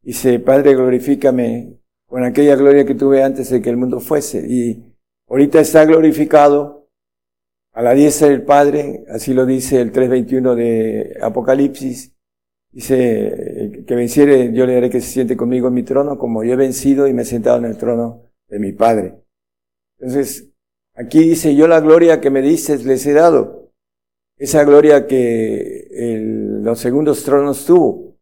Dice, 0.02 0.40
Padre, 0.40 0.76
glorifícame 0.76 1.78
con 2.08 2.24
aquella 2.24 2.56
gloria 2.56 2.86
que 2.86 2.96
tuve 2.96 3.22
antes 3.22 3.50
de 3.50 3.62
que 3.62 3.70
el 3.70 3.78
mundo 3.78 4.00
fuese. 4.00 4.46
Y 4.48 4.96
ahorita 5.28 5.60
está 5.60 5.86
glorificado 5.86 6.79
a 7.80 7.82
la 7.82 7.94
diestra 7.94 8.28
del 8.28 8.44
Padre, 8.44 9.06
así 9.08 9.34
lo 9.34 9.46
dice 9.46 9.80
el 9.80 9.94
3.21 9.94 10.54
de 10.54 11.18
Apocalipsis. 11.22 12.14
Dice, 12.74 13.86
que 13.88 13.96
venciere, 13.96 14.52
yo 14.52 14.66
le 14.66 14.76
haré 14.76 14.90
que 14.90 15.00
se 15.00 15.08
siente 15.08 15.38
conmigo 15.38 15.70
en 15.70 15.76
mi 15.76 15.84
trono, 15.84 16.18
como 16.18 16.44
yo 16.44 16.52
he 16.52 16.58
vencido 16.58 17.08
y 17.08 17.14
me 17.14 17.22
he 17.22 17.26
sentado 17.26 17.58
en 17.58 17.64
el 17.64 17.78
trono 17.78 18.24
de 18.50 18.60
mi 18.60 18.74
Padre. 18.74 19.24
Entonces, 19.98 20.50
aquí 20.94 21.20
dice, 21.20 21.56
yo 21.56 21.70
la 21.70 21.80
gloria 21.80 22.20
que 22.20 22.30
me 22.30 22.42
dices 22.42 22.84
les 22.84 23.06
he 23.06 23.14
dado. 23.14 23.72
Esa 24.36 24.66
gloria 24.66 25.08
que 25.08 25.88
los 26.62 26.80
segundos 26.80 27.24
tronos 27.24 27.66
tuvo 27.66 28.18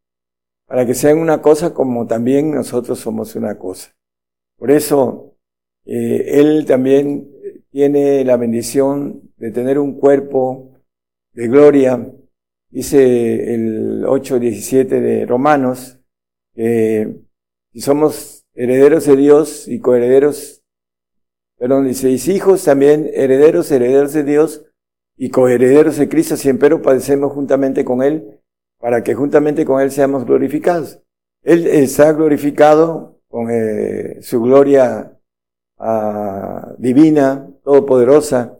para 0.68 0.86
que 0.86 0.94
sean 0.94 1.18
una 1.18 1.42
cosa 1.42 1.74
como 1.74 2.06
también 2.06 2.52
nosotros 2.52 3.00
somos 3.00 3.36
una 3.36 3.58
cosa. 3.58 3.90
Por 4.56 4.70
eso, 4.70 5.36
eh, 5.84 6.40
Él 6.40 6.64
también 6.68 7.28
tiene 7.72 8.24
la 8.24 8.38
bendición 8.38 9.27
de 9.38 9.52
tener 9.52 9.80
un 9.80 10.00
cuerpo 10.00 10.74
de 11.34 11.48
gloria. 11.48 12.12
Dice 12.70 13.54
el 13.54 14.04
8.17 14.04 14.88
de 14.88 15.26
Romanos, 15.26 16.00
que 16.54 17.22
si 17.72 17.82
somos 17.82 18.46
herederos 18.54 19.06
de 19.06 19.16
Dios 19.16 19.68
y 19.68 19.80
coherederos, 19.80 20.64
perdón, 21.58 21.88
dice, 21.88 22.10
y 22.10 22.32
hijos 22.32 22.64
también 22.66 23.10
herederos, 23.14 23.72
herederos 23.72 24.14
de 24.14 24.24
Dios 24.24 24.66
y 25.16 25.30
coherederos 25.30 25.98
de 25.98 26.10
Cristo, 26.10 26.36
siempre 26.36 26.76
padecemos 26.78 27.32
juntamente 27.32 27.86
con 27.86 28.04
Él 28.04 28.42
para 28.80 29.04
que 29.04 29.16
juntamente 29.16 29.66
con 29.66 29.82
Él 29.82 29.92
seamos 29.92 30.26
glorificados. 30.26 31.02
Él 31.44 31.68
está 31.68 32.12
glorificado 32.12 33.22
con 33.28 33.50
eh, 33.50 34.22
su 34.22 34.42
gloria 34.42 35.18
ah, 35.78 36.74
divina, 36.78 37.50
todopoderosa, 37.64 38.57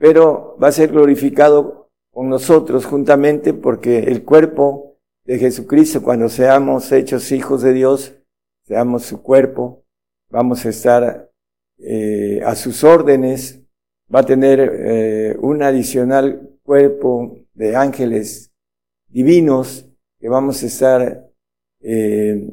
pero 0.00 0.56
va 0.60 0.68
a 0.68 0.72
ser 0.72 0.92
glorificado 0.92 1.90
con 2.10 2.30
nosotros 2.30 2.86
juntamente 2.86 3.52
porque 3.52 3.98
el 3.98 4.24
cuerpo 4.24 4.96
de 5.26 5.38
Jesucristo, 5.38 6.02
cuando 6.02 6.30
seamos 6.30 6.90
hechos 6.90 7.30
hijos 7.32 7.60
de 7.60 7.74
Dios, 7.74 8.14
seamos 8.66 9.02
su 9.02 9.22
cuerpo, 9.22 9.84
vamos 10.30 10.64
a 10.64 10.70
estar 10.70 11.30
eh, 11.76 12.40
a 12.42 12.54
sus 12.54 12.82
órdenes, 12.82 13.60
va 14.12 14.20
a 14.20 14.26
tener 14.26 14.60
eh, 14.60 15.36
un 15.38 15.62
adicional 15.62 16.48
cuerpo 16.62 17.36
de 17.52 17.76
ángeles 17.76 18.50
divinos 19.06 19.86
que 20.18 20.30
vamos 20.30 20.62
a 20.62 20.66
estar 20.66 21.30
eh, 21.82 22.48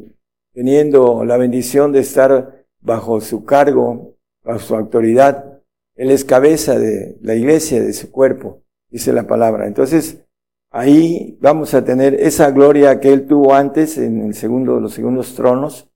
teniendo 0.52 1.24
la 1.24 1.38
bendición 1.38 1.94
de 1.94 2.00
estar 2.02 2.66
bajo 2.82 3.22
su 3.22 3.46
cargo, 3.46 4.18
bajo 4.44 4.60
su 4.60 4.76
autoridad 4.76 5.57
Él 5.98 6.12
es 6.12 6.24
cabeza 6.24 6.78
de 6.78 7.18
la 7.22 7.36
iglesia, 7.36 7.82
de 7.82 7.92
su 7.92 8.12
cuerpo, 8.12 8.64
dice 8.90 9.12
la 9.12 9.28
palabra. 9.28 9.66
Entonces, 9.66 10.24
ahí 10.70 11.38
vamos 11.42 11.74
a 11.74 11.84
tener 11.84 12.14
esa 12.14 12.52
gloria 12.52 13.00
que 13.00 13.12
Él 13.12 13.28
tuvo 13.28 13.56
antes 13.56 13.98
en 13.98 14.22
el 14.22 14.36
segundo, 14.36 14.80
los 14.80 14.94
segundos 14.94 15.34
tronos. 15.34 15.90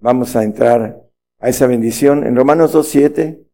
Vamos 0.00 0.36
a 0.36 0.44
entrar 0.44 1.02
a 1.40 1.48
esa 1.48 1.66
bendición. 1.66 2.24
En 2.24 2.36
Romanos 2.36 2.74
2.7 2.74 3.44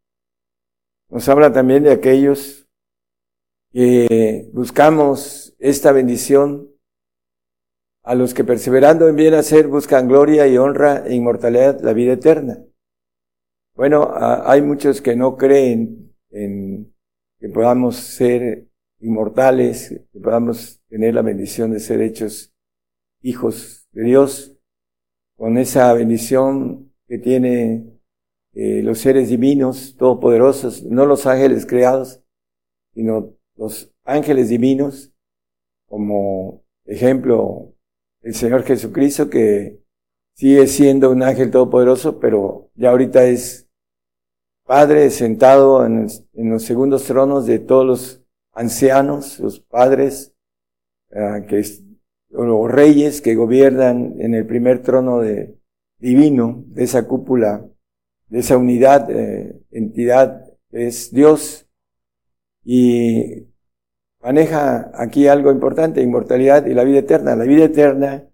nos 1.08 1.28
habla 1.28 1.52
también 1.52 1.82
de 1.82 1.92
aquellos 1.92 2.68
que 3.72 4.50
buscamos 4.52 5.54
esta 5.58 5.92
bendición 5.92 6.70
a 8.02 8.14
los 8.14 8.34
que 8.34 8.44
perseverando 8.44 9.08
en 9.08 9.16
bien 9.16 9.34
hacer 9.34 9.66
buscan 9.66 10.08
gloria 10.08 10.46
y 10.46 10.58
honra 10.58 11.04
e 11.06 11.14
inmortalidad, 11.14 11.80
la 11.80 11.92
vida 11.92 12.12
eterna. 12.12 12.64
Bueno, 13.80 14.12
hay 14.14 14.60
muchos 14.60 15.00
que 15.00 15.16
no 15.16 15.38
creen 15.38 16.14
en 16.28 16.94
que 17.38 17.48
podamos 17.48 17.96
ser 17.96 18.68
inmortales, 18.98 20.04
que 20.12 20.20
podamos 20.20 20.82
tener 20.90 21.14
la 21.14 21.22
bendición 21.22 21.70
de 21.70 21.80
ser 21.80 22.02
hechos 22.02 22.52
hijos 23.22 23.88
de 23.92 24.02
Dios, 24.02 24.54
con 25.34 25.56
esa 25.56 25.94
bendición 25.94 26.92
que 27.08 27.16
tiene 27.16 27.98
eh, 28.52 28.82
los 28.82 28.98
seres 28.98 29.30
divinos, 29.30 29.96
todopoderosos, 29.96 30.82
no 30.82 31.06
los 31.06 31.24
ángeles 31.24 31.64
creados, 31.64 32.22
sino 32.92 33.34
los 33.56 33.94
ángeles 34.04 34.50
divinos, 34.50 35.10
como 35.88 36.66
ejemplo 36.84 37.72
el 38.20 38.34
Señor 38.34 38.62
Jesucristo, 38.64 39.30
que 39.30 39.80
sigue 40.34 40.66
siendo 40.66 41.10
un 41.10 41.22
ángel 41.22 41.50
todopoderoso, 41.50 42.20
pero 42.20 42.70
ya 42.74 42.90
ahorita 42.90 43.24
es 43.24 43.68
Padre 44.70 45.10
sentado 45.10 45.84
en, 45.84 46.06
los 46.32 46.62
segundos 46.62 47.02
tronos 47.02 47.44
de 47.44 47.58
todos 47.58 47.84
los 47.84 48.22
ancianos, 48.52 49.40
los 49.40 49.58
padres, 49.58 50.32
uh, 51.10 51.44
que 51.44 51.64
los 52.28 52.70
reyes 52.70 53.20
que 53.20 53.34
gobiernan 53.34 54.14
en 54.20 54.32
el 54.32 54.46
primer 54.46 54.80
trono 54.80 55.18
de, 55.18 55.58
divino, 55.98 56.62
de 56.68 56.84
esa 56.84 57.08
cúpula, 57.08 57.66
de 58.28 58.38
esa 58.38 58.56
unidad, 58.58 59.10
eh, 59.10 59.60
entidad, 59.72 60.46
es 60.70 61.10
Dios. 61.10 61.66
Y 62.62 63.48
maneja 64.20 64.92
aquí 64.94 65.26
algo 65.26 65.50
importante, 65.50 66.00
inmortalidad 66.00 66.66
y 66.66 66.74
la 66.74 66.84
vida 66.84 67.00
eterna. 67.00 67.34
La 67.34 67.42
vida 67.44 67.64
eterna, 67.64 68.24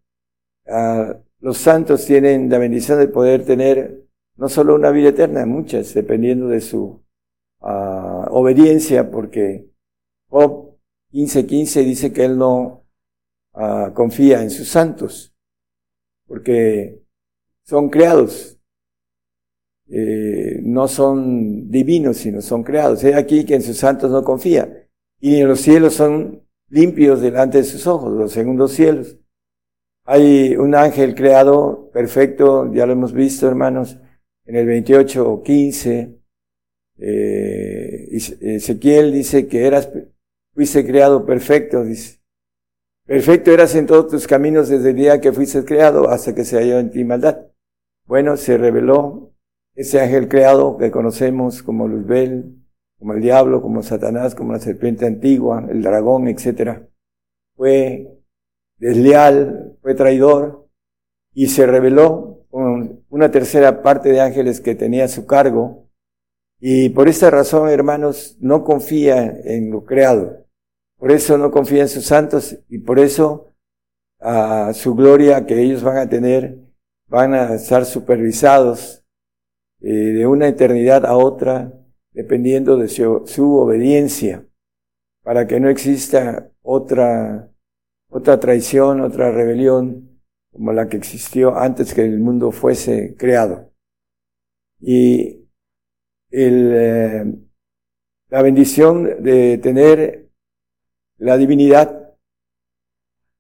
uh, 0.67 1.15
los 1.41 1.57
santos 1.57 2.05
tienen 2.05 2.51
la 2.51 2.59
bendición 2.59 2.99
de 2.99 3.09
poder 3.09 3.47
tener 3.47 4.06
no 4.37 4.49
solo 4.49 4.75
una 4.75 4.91
vida 4.91 5.11
eterna, 5.11 5.47
muchas, 5.47 5.95
dependiendo 5.95 6.49
de 6.49 6.61
su 6.61 7.03
uh, 7.61 8.25
obediencia, 8.31 9.11
porque 9.11 9.71
Job 10.29 10.77
15:15 11.13 11.85
dice 11.85 12.13
que 12.13 12.25
él 12.25 12.39
no 12.39 12.85
uh, 13.55 13.93
confía 13.95 14.43
en 14.43 14.51
sus 14.51 14.69
santos, 14.69 15.35
porque 16.27 17.03
son 17.65 17.89
creados, 17.89 18.59
eh, 19.89 20.61
no 20.63 20.89
son 20.89 21.71
divinos, 21.71 22.17
sino 22.19 22.41
son 22.43 22.63
creados. 22.63 23.05
Hay 23.05 23.13
aquí 23.13 23.45
que 23.45 23.55
en 23.55 23.63
sus 23.63 23.77
santos 23.77 24.11
no 24.11 24.25
confía 24.25 24.89
y 25.21 25.41
en 25.41 25.49
los 25.49 25.61
cielos 25.61 25.95
son 25.95 26.43
limpios 26.69 27.21
delante 27.21 27.59
de 27.59 27.65
sus 27.65 27.87
ojos, 27.87 28.13
los 28.13 28.33
segundos 28.33 28.73
cielos. 28.73 29.17
Hay 30.05 30.57
un 30.57 30.75
ángel 30.75 31.15
creado 31.15 31.91
perfecto, 31.93 32.73
ya 32.73 32.87
lo 32.87 32.93
hemos 32.93 33.13
visto, 33.13 33.49
hermanos, 33.49 33.99
en 34.47 34.57
el 34.57 34.67
28 34.67 35.31
o 35.31 35.43
15. 35.43 36.19
Eh, 36.99 38.09
Ezequiel 38.41 39.13
dice 39.13 39.47
que 39.47 39.67
eras, 39.67 39.91
fuiste 40.55 40.87
creado 40.87 41.27
perfecto, 41.27 41.85
dice. 41.85 42.21
Perfecto 43.05 43.53
eras 43.53 43.75
en 43.77 43.87
todos 43.87 44.09
tus 44.09 44.27
caminos 44.27 44.69
desde 44.69 44.91
el 44.91 44.97
día 44.97 45.21
que 45.21 45.33
fuiste 45.33 45.65
creado 45.65 46.09
hasta 46.09 46.35
que 46.35 46.45
se 46.45 46.57
halló 46.57 46.79
en 46.79 46.91
ti 46.91 47.05
maldad. 47.05 47.47
Bueno, 48.07 48.37
se 48.37 48.57
reveló 48.59 49.33
ese 49.75 50.01
ángel 50.01 50.29
creado 50.29 50.77
que 50.77 50.91
conocemos 50.91 51.63
como 51.63 51.87
Luzbel, 51.87 52.57
como 52.99 53.13
el 53.13 53.21
diablo, 53.21 53.63
como 53.63 53.83
Satanás, 53.83 54.35
como 54.35 54.53
la 54.53 54.59
serpiente 54.59 55.07
antigua, 55.07 55.67
el 55.71 55.83
dragón, 55.83 56.27
etc. 56.29 56.81
Fue 57.55 58.09
desleal, 58.79 59.77
fue 59.83 59.95
traidor 59.95 60.69
y 61.33 61.49
se 61.49 61.67
rebeló 61.67 62.47
con 62.51 63.05
una 63.09 63.31
tercera 63.31 63.83
parte 63.83 64.11
de 64.11 64.21
ángeles 64.21 64.61
que 64.61 64.75
tenía 64.75 65.05
a 65.05 65.09
su 65.09 65.27
cargo. 65.27 65.89
Y 66.59 66.91
por 66.91 67.09
esta 67.09 67.31
razón, 67.31 67.69
hermanos, 67.69 68.37
no 68.41 68.65
confía 68.65 69.27
en 69.45 69.71
lo 69.71 69.85
creado. 69.85 70.47
Por 70.99 71.13
eso 71.13 71.37
no 71.37 71.51
confía 71.51 71.83
en 71.83 71.89
sus 71.89 72.07
santos 72.07 72.59
y 72.69 72.79
por 72.79 72.99
eso 72.99 73.53
a 74.21 74.73
su 74.73 74.95
gloria 74.95 75.45
que 75.45 75.61
ellos 75.61 75.83
van 75.83 75.99
a 75.99 76.09
tener 76.09 76.67
van 77.09 77.35
a 77.35 77.55
estar 77.55 77.85
supervisados 77.85 79.05
eh, 79.81 79.89
de 79.89 80.27
una 80.27 80.49
eternidad 80.49 81.05
a 81.07 81.17
otra 81.17 81.73
dependiendo 82.13 82.79
de 82.79 82.89
su, 82.89 83.59
obediencia, 83.59 84.49
para 85.23 85.47
que 85.47 85.61
no 85.61 85.69
exista 85.69 86.51
otra, 86.63 87.53
otra 88.09 88.41
traición, 88.41 89.03
otra 89.03 89.31
rebelión 89.31 90.16
como 90.57 90.73
la 90.73 90.89
que 90.89 90.97
existió 90.97 91.55
antes 91.55 91.93
que 91.93 92.03
el 92.03 92.19
mundo 92.19 92.51
fuese 92.51 93.15
creado. 93.19 93.71
Y 94.81 95.47
el, 96.31 96.73
eh, 96.75 97.25
la 98.29 98.43
bendición 98.43 99.23
de 99.23 99.59
tener 99.59 100.31
la 101.19 101.37
divinidad, 101.37 102.15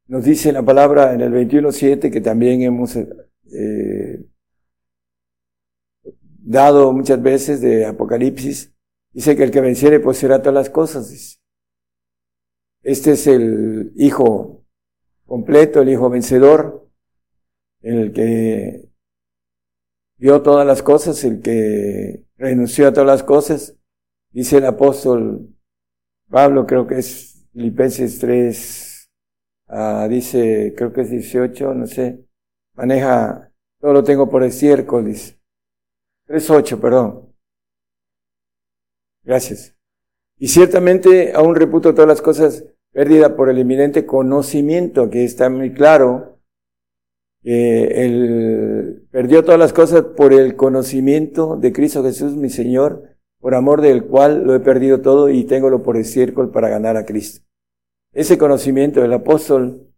nos 0.09 0.24
dice 0.24 0.52
la 0.52 0.62
palabra 0.62 1.14
en 1.14 1.22
el 1.22 1.33
21.7 1.33 2.12
que 2.12 2.20
también 2.20 2.62
hemos 2.62 2.96
eh, 2.96 4.26
dado 6.42 6.92
muchas 6.92 7.20
veces 7.22 7.62
de 7.62 7.87
Apocalipsis, 7.87 8.74
dice 9.12 9.37
que 9.37 9.44
el 9.44 9.50
que 9.50 9.62
venciere 9.62 10.00
poseerá 10.00 10.40
todas 10.40 10.55
las 10.55 10.70
cosas. 10.70 11.40
Este 12.83 13.12
es 13.12 13.26
el 13.26 13.92
Hijo 13.96 14.64
completo, 15.24 15.81
el 15.81 15.88
Hijo 15.88 16.11
vencedor, 16.11 16.86
el 17.94 18.12
que 18.12 18.88
vio 20.18 20.42
todas 20.42 20.66
las 20.66 20.83
cosas, 20.83 21.22
el 21.25 21.40
que 21.40 22.27
renunció 22.37 22.88
a 22.88 22.92
todas 22.92 23.07
las 23.07 23.22
cosas. 23.22 23.77
Dice 24.31 24.59
el 24.59 24.66
apóstol 24.66 25.55
Pablo, 26.29 26.66
creo 26.66 26.87
que 26.87 26.99
es 26.99 27.46
Filipenses 27.53 28.18
3, 28.18 29.11
ah, 29.68 30.07
dice, 30.11 30.75
creo 30.77 30.92
que 30.92 31.03
es 31.03 31.11
18, 31.11 31.75
no 31.75 31.87
sé, 31.87 32.25
maneja, 32.75 33.53
todo 33.81 33.92
lo 33.92 34.05
tengo 34.05 34.29
por 34.29 34.42
estiércol, 34.42 35.07
dice. 35.07 35.38
3.8, 36.27 36.81
perdón. 36.81 37.33
Gracias. 39.22 39.77
Y 40.38 40.49
ciertamente 40.49 41.33
aún 41.35 41.55
reputo 41.55 41.94
todas 41.94 42.09
las 42.09 42.20
cosas 42.20 42.64
pérdidas 42.92 43.33
por 43.33 43.49
el 43.49 43.59
eminente 43.59 44.05
conocimiento, 44.05 45.09
que 45.09 45.25
está 45.25 45.49
muy 45.49 45.72
claro. 45.72 46.36
Él 47.52 49.06
perdió 49.11 49.44
todas 49.44 49.61
las 49.61 49.72
cosas 49.72 50.02
por 50.16 50.32
el 50.32 50.56
conocimiento 50.56 51.56
de 51.56 51.72
Cristo 51.72 52.02
Jesús, 52.02 52.37
mi 52.37 52.50
Señor, 52.50 53.16
por 53.40 53.54
amor 53.54 53.80
del 53.80 54.04
cual 54.04 54.44
lo 54.44 54.54
he 54.54 54.61
perdido 54.61 55.00
todo 55.00 55.28
y 55.28 55.44
tengo 55.44 55.82
por 55.82 55.96
estiércol 55.96 56.50
para 56.50 56.68
ganar 56.68 56.96
a 56.96 57.04
Cristo. 57.04 57.46
Ese 58.12 58.38
conocimiento 58.38 59.00
del 59.00 59.12
apóstol 59.12 59.88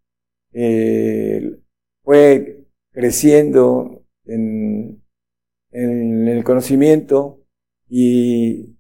eh, 0.52 1.58
fue 2.02 2.66
creciendo 2.92 4.02
en 4.24 5.00
en 5.70 6.28
el 6.28 6.44
conocimiento 6.44 7.40
y 7.88 8.76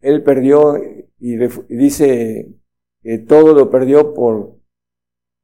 él 0.00 0.22
perdió 0.22 0.76
y 1.18 1.36
dice 1.68 2.52
que 3.02 3.18
todo 3.18 3.54
lo 3.54 3.70
perdió 3.70 4.14
por 4.14 4.58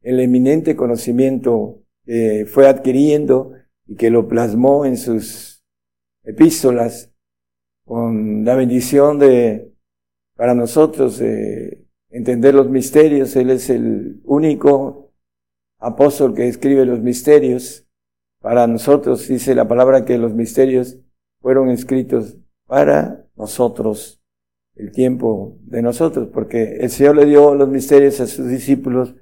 el 0.03 0.21
eminente 0.21 0.77
conocimiento 0.77 1.80
que 2.11 2.45
fue 2.45 2.67
adquiriendo 2.67 3.53
y 3.87 3.95
que 3.95 4.11
lo 4.11 4.27
plasmó 4.27 4.85
en 4.85 4.97
sus 4.97 5.63
epístolas 6.25 7.13
con 7.85 8.45
la 8.45 8.57
bendición 8.57 9.21
de 9.21 9.73
para 10.35 10.53
nosotros 10.57 11.23
entender 12.09 12.53
los 12.53 12.69
misterios. 12.69 13.37
Él 13.37 13.51
es 13.51 13.71
el 13.71 14.21
único 14.25 15.13
apóstol 15.79 16.35
que 16.35 16.49
escribe 16.49 16.85
los 16.85 17.01
misterios 17.01 17.87
para 18.41 18.67
nosotros, 18.67 19.29
dice 19.29 19.55
la 19.55 19.69
palabra 19.69 20.05
que 20.05 20.19
los 20.19 20.35
misterios 20.35 20.99
fueron 21.41 21.71
escritos 21.71 22.39
para 22.67 23.25
nosotros, 23.37 24.21
el 24.75 24.91
tiempo 24.91 25.59
de 25.61 25.81
nosotros, 25.81 26.29
porque 26.35 26.79
el 26.81 26.91
Señor 26.91 27.15
le 27.15 27.27
dio 27.27 27.55
los 27.55 27.69
misterios 27.69 28.19
a 28.21 28.27
sus 28.27 28.49
discípulos, 28.49 29.15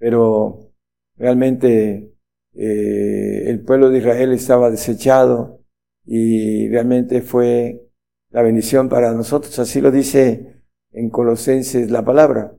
pero 0.00 0.72
realmente 1.16 2.10
eh, 2.54 3.50
el 3.50 3.60
pueblo 3.64 3.90
de 3.90 3.98
Israel 3.98 4.32
estaba 4.32 4.70
desechado 4.70 5.60
y 6.04 6.68
realmente 6.68 7.22
fue 7.22 7.90
la 8.30 8.42
bendición 8.42 8.88
para 8.88 9.12
nosotros. 9.12 9.58
Así 9.58 9.80
lo 9.80 9.90
dice 9.90 10.62
en 10.92 11.10
Colosenses 11.10 11.90
la 11.90 12.04
palabra. 12.04 12.56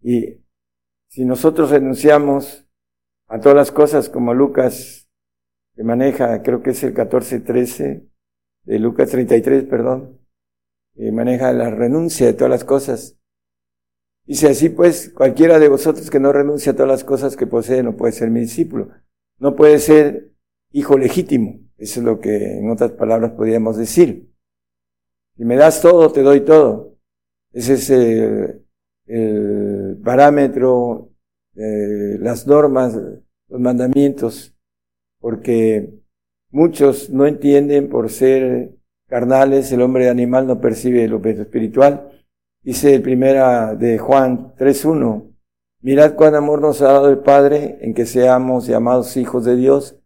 Y 0.00 0.42
si 1.08 1.24
nosotros 1.24 1.70
renunciamos 1.70 2.66
a 3.26 3.40
todas 3.40 3.56
las 3.56 3.72
cosas 3.72 4.08
como 4.08 4.34
Lucas 4.34 5.08
maneja, 5.84 6.42
creo 6.42 6.62
que 6.62 6.70
es 6.70 6.82
el 6.82 6.94
14-13 6.94 8.08
de 8.64 8.78
Lucas 8.78 9.10
33, 9.10 9.64
perdón, 9.64 10.20
que 10.94 11.12
maneja 11.12 11.52
la 11.52 11.70
renuncia 11.70 12.26
de 12.26 12.34
todas 12.34 12.50
las 12.50 12.64
cosas. 12.64 13.17
Dice 14.28 14.48
así 14.48 14.68
pues, 14.68 15.08
cualquiera 15.08 15.58
de 15.58 15.70
vosotros 15.70 16.10
que 16.10 16.20
no 16.20 16.34
renuncia 16.34 16.72
a 16.72 16.74
todas 16.74 16.90
las 16.90 17.02
cosas 17.02 17.34
que 17.34 17.46
posee 17.46 17.82
no 17.82 17.96
puede 17.96 18.12
ser 18.12 18.30
mi 18.30 18.40
discípulo. 18.40 18.90
No 19.38 19.56
puede 19.56 19.78
ser 19.78 20.32
hijo 20.70 20.98
legítimo. 20.98 21.60
Eso 21.78 22.00
es 22.00 22.04
lo 22.04 22.20
que 22.20 22.58
en 22.58 22.68
otras 22.68 22.92
palabras 22.92 23.32
podríamos 23.32 23.78
decir. 23.78 24.30
Si 25.34 25.46
me 25.46 25.56
das 25.56 25.80
todo, 25.80 26.12
te 26.12 26.20
doy 26.20 26.42
todo. 26.42 26.98
Ese 27.52 27.74
es 27.74 27.88
el, 27.88 28.66
el 29.06 29.98
parámetro, 30.04 31.10
eh, 31.56 32.18
las 32.20 32.46
normas, 32.46 32.94
los 33.48 33.60
mandamientos, 33.60 34.54
porque 35.20 35.88
muchos 36.50 37.08
no 37.08 37.26
entienden 37.26 37.88
por 37.88 38.10
ser 38.10 38.74
carnales, 39.06 39.72
el 39.72 39.80
hombre 39.80 40.10
animal 40.10 40.46
no 40.46 40.60
percibe 40.60 41.08
lo 41.08 41.24
espiritual. 41.24 42.17
Dice 42.62 42.94
el 42.94 43.02
primera 43.02 43.74
de 43.74 43.98
Juan 43.98 44.54
3.1, 44.56 45.34
mirad 45.80 46.14
cuán 46.14 46.34
amor 46.34 46.60
nos 46.60 46.82
ha 46.82 46.92
dado 46.92 47.08
el 47.08 47.18
Padre 47.18 47.78
en 47.80 47.94
que 47.94 48.06
seamos 48.06 48.66
llamados 48.66 49.16
hijos 49.16 49.44
de 49.44 49.56
Dios, 49.56 49.98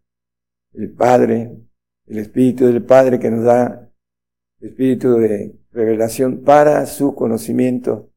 el 0.73 0.91
Padre, 0.91 1.57
el 2.07 2.17
Espíritu 2.19 2.65
del 2.65 2.83
Padre 2.83 3.19
que 3.19 3.31
nos 3.31 3.43
da 3.43 3.83
espíritu 4.63 5.15
de 5.15 5.59
revelación 5.71 6.43
para 6.43 6.85
su 6.85 7.15
conocimiento. 7.15 8.09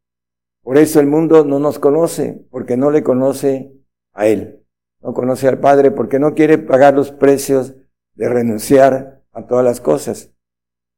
Por 0.63 0.79
eso 0.79 1.01
el 1.01 1.07
mundo 1.07 1.45
no 1.45 1.59
nos 1.59 1.79
conoce, 1.79 2.45
porque 2.51 2.77
no 2.77 2.91
le 2.91 3.03
conoce 3.03 3.73
a 4.13 4.27
Él. 4.27 4.65
No 5.01 5.13
conoce 5.13 5.49
al 5.49 5.59
Padre 5.59 5.91
porque 5.91 6.19
no 6.19 6.35
quiere 6.35 6.59
pagar 6.59 6.95
los 6.95 7.13
precios 7.13 7.75
de 8.15 8.29
renunciar 8.29 9.23
a 9.33 9.47
todas 9.47 9.65
las 9.65 9.81
cosas. 9.81 10.33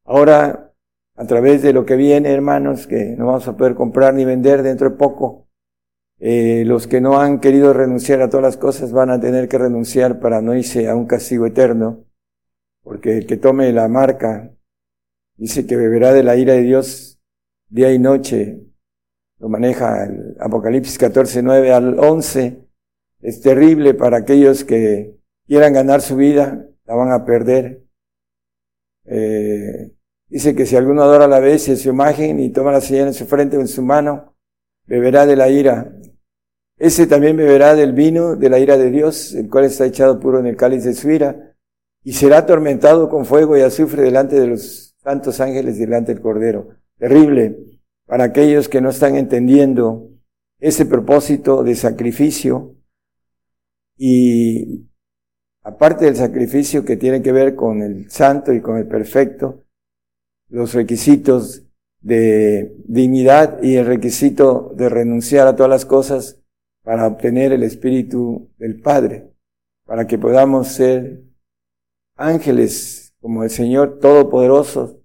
Ahora, 0.05 0.67
a 1.18 1.26
través 1.26 1.62
de 1.62 1.72
lo 1.72 1.85
que 1.85 1.96
viene, 1.96 2.33
hermanos, 2.33 2.87
que 2.87 3.16
no 3.16 3.26
vamos 3.26 3.48
a 3.48 3.57
poder 3.57 3.74
comprar 3.74 4.14
ni 4.14 4.24
vender 4.24 4.62
dentro 4.62 4.90
de 4.90 4.96
poco, 4.96 5.48
eh, 6.20 6.62
los 6.64 6.87
que 6.87 7.00
no 7.00 7.20
han 7.20 7.40
querido 7.40 7.72
renunciar 7.72 8.22
a 8.22 8.28
todas 8.28 8.44
las 8.44 8.57
cosas 8.57 8.92
van 8.92 9.11
a 9.11 9.20
tener 9.20 9.48
que 9.48 9.59
renunciar 9.59 10.20
para 10.20 10.40
no 10.40 10.54
irse 10.54 10.88
a 10.88 10.94
un 10.94 11.07
castigo 11.07 11.44
eterno, 11.44 12.04
porque 12.85 13.18
el 13.18 13.26
que 13.26 13.37
tome 13.37 13.72
la 13.72 13.88
marca 13.88 14.54
dice 15.37 15.66
que 15.66 15.74
beberá 15.74 16.12
de 16.12 16.22
la 16.22 16.37
ira 16.37 16.52
de 16.52 16.62
Dios 16.62 17.20
día 17.68 17.92
y 17.92 17.98
noche, 17.98 18.61
lo 19.40 19.48
maneja 19.48 20.04
el 20.04 20.37
Apocalipsis 20.38 20.98
14, 20.98 21.42
9 21.42 21.72
al 21.72 21.98
11, 21.98 22.64
es 23.22 23.40
terrible 23.40 23.92
para 23.94 24.18
aquellos 24.18 24.64
que 24.64 25.16
quieran 25.48 25.72
ganar 25.72 26.00
su 26.00 26.14
vida, 26.14 26.64
la 26.85 26.94
van 26.94 27.11
a 27.11 27.24
perder. 27.24 27.83
Eh, 29.04 29.98
dice 30.29 30.55
que 30.55 30.67
si 30.67 30.77
alguno 30.77 31.03
adora 31.03 31.27
la 31.27 31.41
bestia 31.41 31.73
en 31.73 31.79
su 31.79 31.88
imagen 31.88 32.41
y 32.41 32.51
toma 32.51 32.73
la 32.73 32.81
señal 32.81 33.09
en 33.09 33.14
su 33.14 33.27
frente 33.27 33.57
o 33.57 33.61
en 33.61 33.69
su 33.69 33.83
mano, 33.83 34.35
beberá 34.87 35.27
de 35.27 35.37
la 35.37 35.49
ira. 35.49 35.93
Ese 36.79 37.07
también 37.07 37.37
beberá 37.37 37.75
del 37.75 37.93
vino 37.93 38.37
de 38.37 38.49
la 38.49 38.59
ira 38.59 38.77
de 38.77 38.91
Dios, 38.91 39.35
el 39.35 39.49
cual 39.49 39.64
está 39.64 39.85
echado 39.87 40.21
puro 40.21 40.38
en 40.38 40.47
el 40.47 40.57
cáliz 40.57 40.85
de 40.85 40.95
su 40.95 41.11
ira, 41.11 41.57
y 42.05 42.12
será 42.12 42.38
atormentado 42.38 43.09
con 43.09 43.25
fuego 43.25 43.57
y 43.57 43.62
azufre 43.62 44.03
delante 44.03 44.38
de 44.38 44.47
los 44.47 44.95
santos 45.03 45.41
ángeles 45.41 45.79
delante 45.79 46.14
del 46.14 46.23
Cordero. 46.23 46.69
Terrible 46.99 47.57
para 48.07 48.25
aquellos 48.25 48.69
que 48.69 48.81
no 48.81 48.91
están 48.91 49.17
entendiendo 49.17 50.09
ese 50.59 50.87
propósito 50.87 51.62
de 51.62 51.75
sacrificio 51.75 52.75
y 53.97 54.88
aparte 55.62 56.07
del 56.07 56.17
sacrificio 56.17 56.85
que 56.85 56.97
tiene 56.97 57.23
que 57.23 57.33
ver 57.33 57.55
con 57.55 57.83
el 57.83 58.11
santo 58.11 58.53
y 58.53 58.61
con 58.61 58.79
el 58.79 58.88
perfecto, 58.88 59.64
los 60.49 60.75
requisitos 60.75 61.65
de 62.01 62.77
dignidad 62.87 63.63
y 63.63 63.77
el 63.77 63.87
requisito 63.87 64.73
de 64.77 64.89
renunciar 64.89 65.47
a 65.47 65.57
todas 65.57 65.71
las 65.71 65.85
cosas 65.85 66.41
para 66.83 67.07
obtener 67.07 67.53
el 67.53 67.63
Espíritu 67.63 68.51
del 68.59 68.81
Padre, 68.81 69.31
para 69.85 70.07
que 70.07 70.19
podamos 70.19 70.69
ser 70.69 71.23
ángeles 72.17 73.15
como 73.21 73.45
el 73.45 73.51
Señor 73.51 73.99
Todopoderoso, 73.99 75.03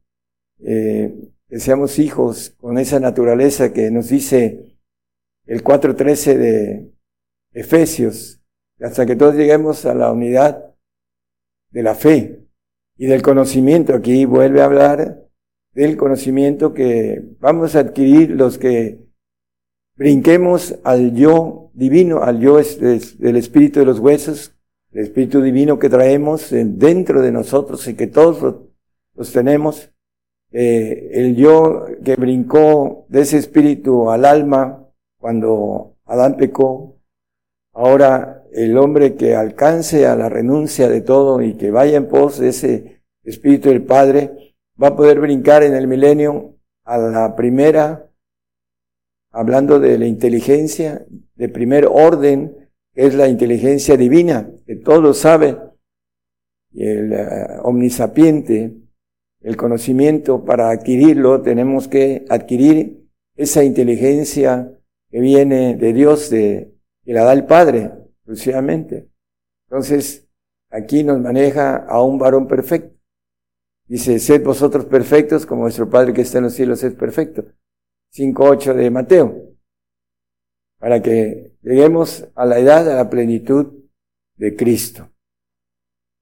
eh, 0.60 1.14
que 1.50 1.60
seamos 1.60 2.00
hijos 2.00 2.52
con 2.58 2.78
esa 2.78 3.00
naturaleza 3.00 3.74
que 3.74 3.92
nos 3.92 4.10
dice 4.10 4.78
el 5.46 5.64
4.13 5.64 6.38
de 6.38 6.94
Efesios, 7.52 8.42
hasta 8.80 9.06
que 9.06 9.16
todos 9.16 9.36
lleguemos 9.36 9.86
a 9.86 9.94
la 9.94 10.12
unidad 10.12 10.74
de 11.72 11.84
la 11.84 11.96
fe 11.96 12.48
y 12.98 13.08
del 13.08 13.22
conocimiento. 13.22 13.94
Aquí 13.94 14.26
vuelve 14.26 14.62
a 14.62 14.66
hablar 14.66 15.23
del 15.74 15.98
conocimiento 15.98 16.74
que 16.74 17.22
vamos 17.40 17.76
a 17.76 17.80
adquirir 17.80 18.32
los 18.32 18.58
que 18.58 19.00
brinquemos 19.96 20.80
al 20.84 21.16
yo 21.16 21.72
divino, 21.74 22.24
al 22.24 22.40
yo 22.40 22.58
del 22.58 23.36
espíritu 23.36 23.80
de 23.80 23.86
los 23.86 24.00
huesos, 24.00 24.56
el 24.92 25.04
espíritu 25.04 25.42
divino 25.42 25.80
que 25.80 25.90
traemos 25.90 26.50
dentro 26.52 27.22
de 27.22 27.32
nosotros 27.32 27.88
y 27.88 27.96
que 27.96 28.08
todos 28.08 28.56
los 29.16 29.32
tenemos 29.32 29.92
eh, 30.52 31.10
el 31.14 31.36
yo 31.36 31.86
que 32.04 32.16
brincó 32.16 33.06
de 33.10 33.22
ese 33.22 33.38
espíritu 33.38 34.12
al 34.12 34.24
alma 34.26 34.88
cuando 35.18 35.96
Adán 36.06 36.38
pecó, 36.38 36.98
ahora 37.74 38.44
el 38.52 38.78
hombre 38.78 39.16
que 39.16 39.36
alcance 39.36 40.06
a 40.06 40.16
la 40.16 40.30
renuncia 40.30 40.90
de 40.90 41.02
todo 41.02 41.42
y 41.42 41.56
que 41.56 41.72
vaya 41.72 41.98
en 41.98 42.08
pos 42.08 42.38
de 42.38 42.50
ese 42.50 43.02
espíritu 43.24 43.70
del 43.70 43.84
Padre, 43.84 44.53
va 44.82 44.90
a 44.90 44.96
poder 44.96 45.20
brincar 45.20 45.64
en 45.64 45.76
el 45.76 45.88
milenio 45.88 46.56
a 46.84 46.98
la 46.98 47.36
primera, 47.36 48.10
hablando 49.32 49.80
de 49.80 49.98
la 49.98 50.06
inteligencia 50.06 51.06
de 51.36 51.50
primer 51.50 51.88
orden, 51.88 52.70
que 52.94 53.08
es 53.08 53.16
la 53.16 53.28
inteligencia 53.28 53.98
divina, 53.98 54.50
que 54.66 54.76
todo 54.76 55.02
lo 55.02 55.14
sabe, 55.14 55.58
y 56.72 56.86
el 56.86 57.14
eh, 57.14 57.28
omnisapiente, 57.64 58.76
el 59.42 59.58
conocimiento, 59.58 60.44
para 60.44 60.70
adquirirlo 60.70 61.42
tenemos 61.42 61.88
que 61.88 62.26
adquirir 62.30 63.04
esa 63.36 63.64
inteligencia 63.64 64.72
que 65.10 65.20
viene 65.20 65.76
de 65.76 65.94
Dios, 65.94 66.30
de, 66.30 66.74
que 67.04 67.14
la 67.14 67.24
da 67.24 67.34
el 67.34 67.46
Padre, 67.46 67.92
exclusivamente. 68.18 69.10
Entonces, 69.68 70.28
aquí 70.70 71.04
nos 71.04 71.20
maneja 71.20 71.76
a 71.76 72.02
un 72.02 72.18
varón 72.18 72.48
perfecto. 72.48 72.93
Dice, 73.88 74.20
sed 74.20 74.44
vosotros 74.44 74.86
perfectos 74.86 75.46
como 75.46 75.64
vuestro 75.64 75.90
Padre 75.90 76.14
que 76.14 76.22
está 76.22 76.38
en 76.40 76.46
los 76.46 76.54
cielos 76.54 76.84
es 76.84 76.94
perfecto. 76.94 77.46
5.8 78.14 78.74
de 78.74 78.90
Mateo. 78.90 79.56
Para 80.80 81.02
que 81.02 81.56
lleguemos 81.62 82.28
a 82.36 82.46
la 82.46 82.60
edad, 82.60 82.90
a 82.90 82.96
la 82.96 83.10
plenitud 83.10 83.74
de 84.36 84.56
Cristo 84.56 85.14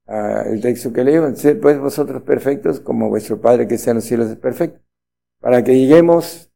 el 0.07 0.61
texto 0.61 0.91
que 0.91 1.03
leo, 1.03 1.33
sed 1.35 1.59
pues 1.59 1.79
vosotros 1.79 2.21
perfectos 2.23 2.79
como 2.79 3.09
vuestro 3.09 3.39
Padre 3.39 3.67
que 3.67 3.75
está 3.75 3.91
en 3.91 3.95
los 3.95 4.03
cielos 4.03 4.29
es 4.29 4.37
perfecto, 4.37 4.81
para 5.39 5.63
que 5.63 5.77
lleguemos 5.77 6.51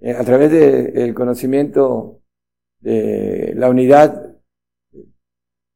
eh, 0.00 0.12
a 0.12 0.24
través 0.24 0.50
del 0.50 1.14
conocimiento 1.14 2.22
de 2.80 3.52
la 3.56 3.70
unidad 3.70 4.36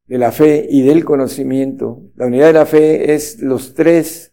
de 0.05 0.17
la 0.17 0.31
fe 0.31 0.67
y 0.69 0.83
del 0.83 1.05
conocimiento. 1.05 2.01
La 2.15 2.27
unidad 2.27 2.47
de 2.47 2.53
la 2.53 2.65
fe 2.65 3.13
es 3.13 3.39
los 3.41 3.73
tres, 3.73 4.32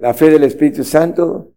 la 0.00 0.14
fe 0.14 0.30
del 0.30 0.44
Espíritu 0.44 0.82
Santo, 0.82 1.52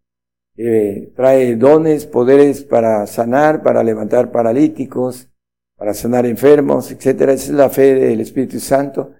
que 0.54 1.12
trae 1.16 1.56
dones, 1.56 2.06
poderes 2.06 2.64
para 2.64 3.08
sanar, 3.08 3.64
para 3.64 3.84
levantar 3.84 4.32
paralíticos, 4.32 5.30
para 5.78 5.94
sanar 5.94 6.26
enfermos, 6.26 6.91
etcétera. 6.91 7.34
Esa 7.34 7.46
es 7.46 7.58
la 7.58 7.70
fe 7.70 7.96
del 7.96 8.20
Espíritu 8.20 8.60
Santo, 8.60 9.14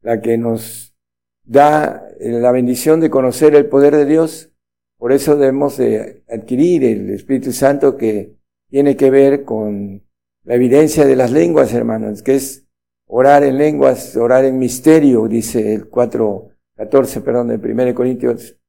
la 0.00 0.20
que 0.20 0.38
nos 0.38 0.96
da 1.44 2.08
eh, 2.18 2.30
la 2.30 2.50
bendición 2.52 3.00
de 3.00 3.10
conocer 3.10 3.54
el 3.54 3.66
poder 3.66 3.94
de 3.94 4.06
Dios. 4.06 4.50
Por 4.98 5.12
eso 5.12 5.36
debemos 5.36 5.76
de 5.76 6.24
adquirir 6.28 6.84
el 6.84 7.10
Espíritu 7.10 7.52
Santo 7.52 7.96
que 7.96 8.34
tiene 8.70 8.96
que 8.96 9.10
ver 9.10 9.44
con 9.44 10.02
la 10.44 10.54
evidencia 10.54 11.04
de 11.04 11.16
las 11.16 11.30
lenguas, 11.30 11.74
hermanos, 11.74 12.22
que 12.22 12.36
es 12.36 12.66
orar 13.06 13.44
en 13.44 13.58
lenguas, 13.58 14.16
orar 14.16 14.44
en 14.46 14.58
misterio, 14.58 15.28
dice 15.28 15.74
el 15.74 15.88
4, 15.88 16.48
14, 16.76 17.20
perdón, 17.20 17.48
de 17.48 17.56
1 17.56 17.94
Corintios 17.94 18.59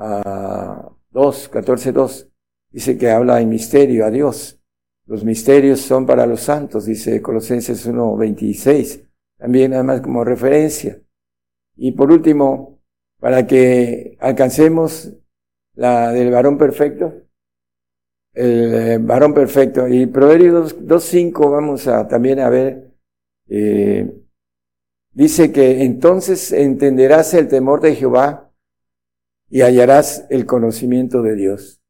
a 0.00 0.90
2, 1.10 1.48
14, 1.48 1.92
2. 1.92 2.28
Dice 2.70 2.96
que 2.96 3.10
habla 3.10 3.40
en 3.40 3.48
misterio 3.48 4.06
a 4.06 4.10
Dios. 4.10 4.58
Los 5.06 5.24
misterios 5.24 5.80
son 5.80 6.06
para 6.06 6.26
los 6.26 6.40
santos, 6.40 6.86
dice 6.86 7.20
Colosenses 7.20 7.84
1, 7.84 8.16
26. 8.16 9.04
También 9.36 9.74
además 9.74 10.00
como 10.00 10.24
referencia. 10.24 11.00
Y 11.76 11.92
por 11.92 12.10
último, 12.10 12.78
para 13.18 13.46
que 13.46 14.16
alcancemos 14.20 15.12
la 15.74 16.12
del 16.12 16.30
varón 16.30 16.56
perfecto. 16.56 17.12
El 18.32 18.74
eh, 18.74 18.98
varón 18.98 19.34
perfecto. 19.34 19.88
Y 19.88 20.06
Proverbios 20.06 20.78
2.5 20.78 21.50
vamos 21.50 21.86
a 21.88 22.06
también 22.06 22.38
a 22.40 22.48
ver. 22.48 22.90
Eh, 23.48 24.10
dice 25.12 25.52
que 25.52 25.82
entonces 25.82 26.52
entenderás 26.52 27.34
el 27.34 27.48
temor 27.48 27.80
de 27.80 27.96
Jehová 27.96 28.49
y 29.50 29.62
hallarás 29.62 30.26
el 30.30 30.46
conocimiento 30.46 31.22
de 31.22 31.34
Dios. 31.34 31.82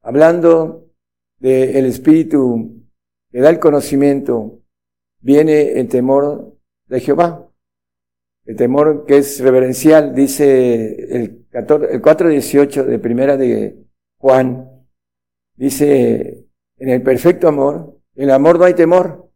Hablando 0.00 0.88
del 1.38 1.84
Espíritu 1.84 2.82
que 3.30 3.40
da 3.40 3.50
el 3.50 3.60
conocimiento, 3.60 4.62
viene 5.20 5.78
el 5.78 5.88
temor 5.88 6.56
de 6.86 7.00
Jehová. 7.00 7.48
El 8.44 8.56
temor 8.56 9.04
que 9.06 9.18
es 9.18 9.40
reverencial, 9.40 10.14
dice 10.14 11.16
el, 11.16 11.46
14, 11.50 11.94
el 11.94 12.02
4.18 12.02 12.84
de 12.84 12.98
primera 12.98 13.36
de 13.36 13.86
Juan, 14.18 14.68
dice, 15.54 16.48
en 16.78 16.88
el 16.88 17.02
perfecto 17.02 17.46
amor, 17.46 18.00
en 18.16 18.24
el 18.24 18.30
amor 18.30 18.58
no 18.58 18.64
hay 18.64 18.74
temor, 18.74 19.30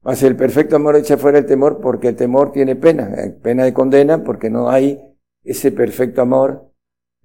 mas 0.00 0.22
el 0.22 0.36
perfecto 0.36 0.76
amor 0.76 0.96
echa 0.96 1.18
fuera 1.18 1.38
el 1.38 1.46
temor 1.46 1.80
porque 1.80 2.08
el 2.08 2.16
temor 2.16 2.52
tiene 2.52 2.76
pena, 2.76 3.10
pena 3.42 3.64
de 3.64 3.74
condena 3.74 4.24
porque 4.24 4.48
no 4.48 4.70
hay 4.70 5.00
ese 5.42 5.70
perfecto 5.72 6.22
amor 6.22 6.72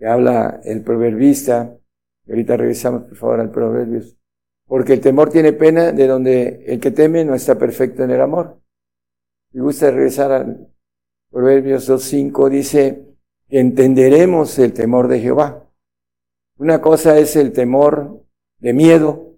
que 0.01 0.07
habla 0.07 0.61
el 0.63 0.81
proverbista. 0.81 1.77
Ahorita 2.27 2.57
regresamos 2.57 3.03
por 3.03 3.15
favor 3.15 3.39
al 3.39 3.51
proverbios. 3.51 4.17
Porque 4.65 4.93
el 4.93 4.99
temor 4.99 5.29
tiene 5.29 5.53
pena 5.53 5.91
de 5.91 6.07
donde 6.07 6.63
el 6.65 6.79
que 6.79 6.89
teme 6.89 7.23
no 7.23 7.35
está 7.35 7.59
perfecto 7.59 8.03
en 8.03 8.09
el 8.09 8.19
amor. 8.19 8.59
Me 9.51 9.61
gusta 9.61 9.91
regresar 9.91 10.31
al 10.31 10.73
Proverbios 11.29 11.87
2.5, 11.87 12.49
dice, 12.49 13.15
entenderemos 13.47 14.57
el 14.57 14.73
temor 14.73 15.07
de 15.07 15.19
Jehová. 15.19 15.69
Una 16.57 16.81
cosa 16.81 17.19
es 17.19 17.35
el 17.35 17.53
temor 17.53 18.25
de 18.57 18.73
miedo 18.73 19.37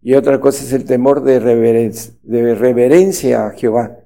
y 0.00 0.14
otra 0.14 0.40
cosa 0.40 0.64
es 0.64 0.72
el 0.72 0.86
temor 0.86 1.22
de 1.22 1.38
reverencia, 1.38 2.14
de 2.22 2.54
reverencia 2.54 3.46
a 3.46 3.50
Jehová. 3.50 3.98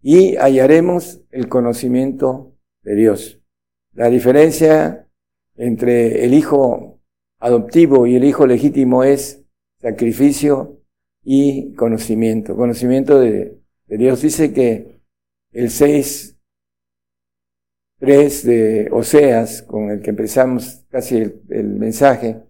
Y 0.00 0.36
hallaremos 0.36 1.22
el 1.32 1.48
conocimiento 1.48 2.54
de 2.82 2.94
Dios. 2.94 3.42
La 3.92 4.08
diferencia 4.08 5.08
entre 5.60 6.24
el 6.24 6.32
hijo 6.32 7.02
adoptivo 7.38 8.06
y 8.06 8.16
el 8.16 8.24
hijo 8.24 8.46
legítimo 8.46 9.04
es 9.04 9.44
sacrificio 9.78 10.80
y 11.22 11.74
conocimiento. 11.74 12.56
Conocimiento 12.56 13.20
de, 13.20 13.60
Dios. 13.86 14.22
Dice 14.22 14.54
que 14.54 15.02
el 15.52 15.68
6, 15.68 16.38
3 17.98 18.46
de 18.46 18.88
Oseas, 18.90 19.62
con 19.62 19.90
el 19.90 20.00
que 20.00 20.10
empezamos 20.10 20.86
casi 20.88 21.18
el, 21.18 21.64
mensaje, 21.78 22.42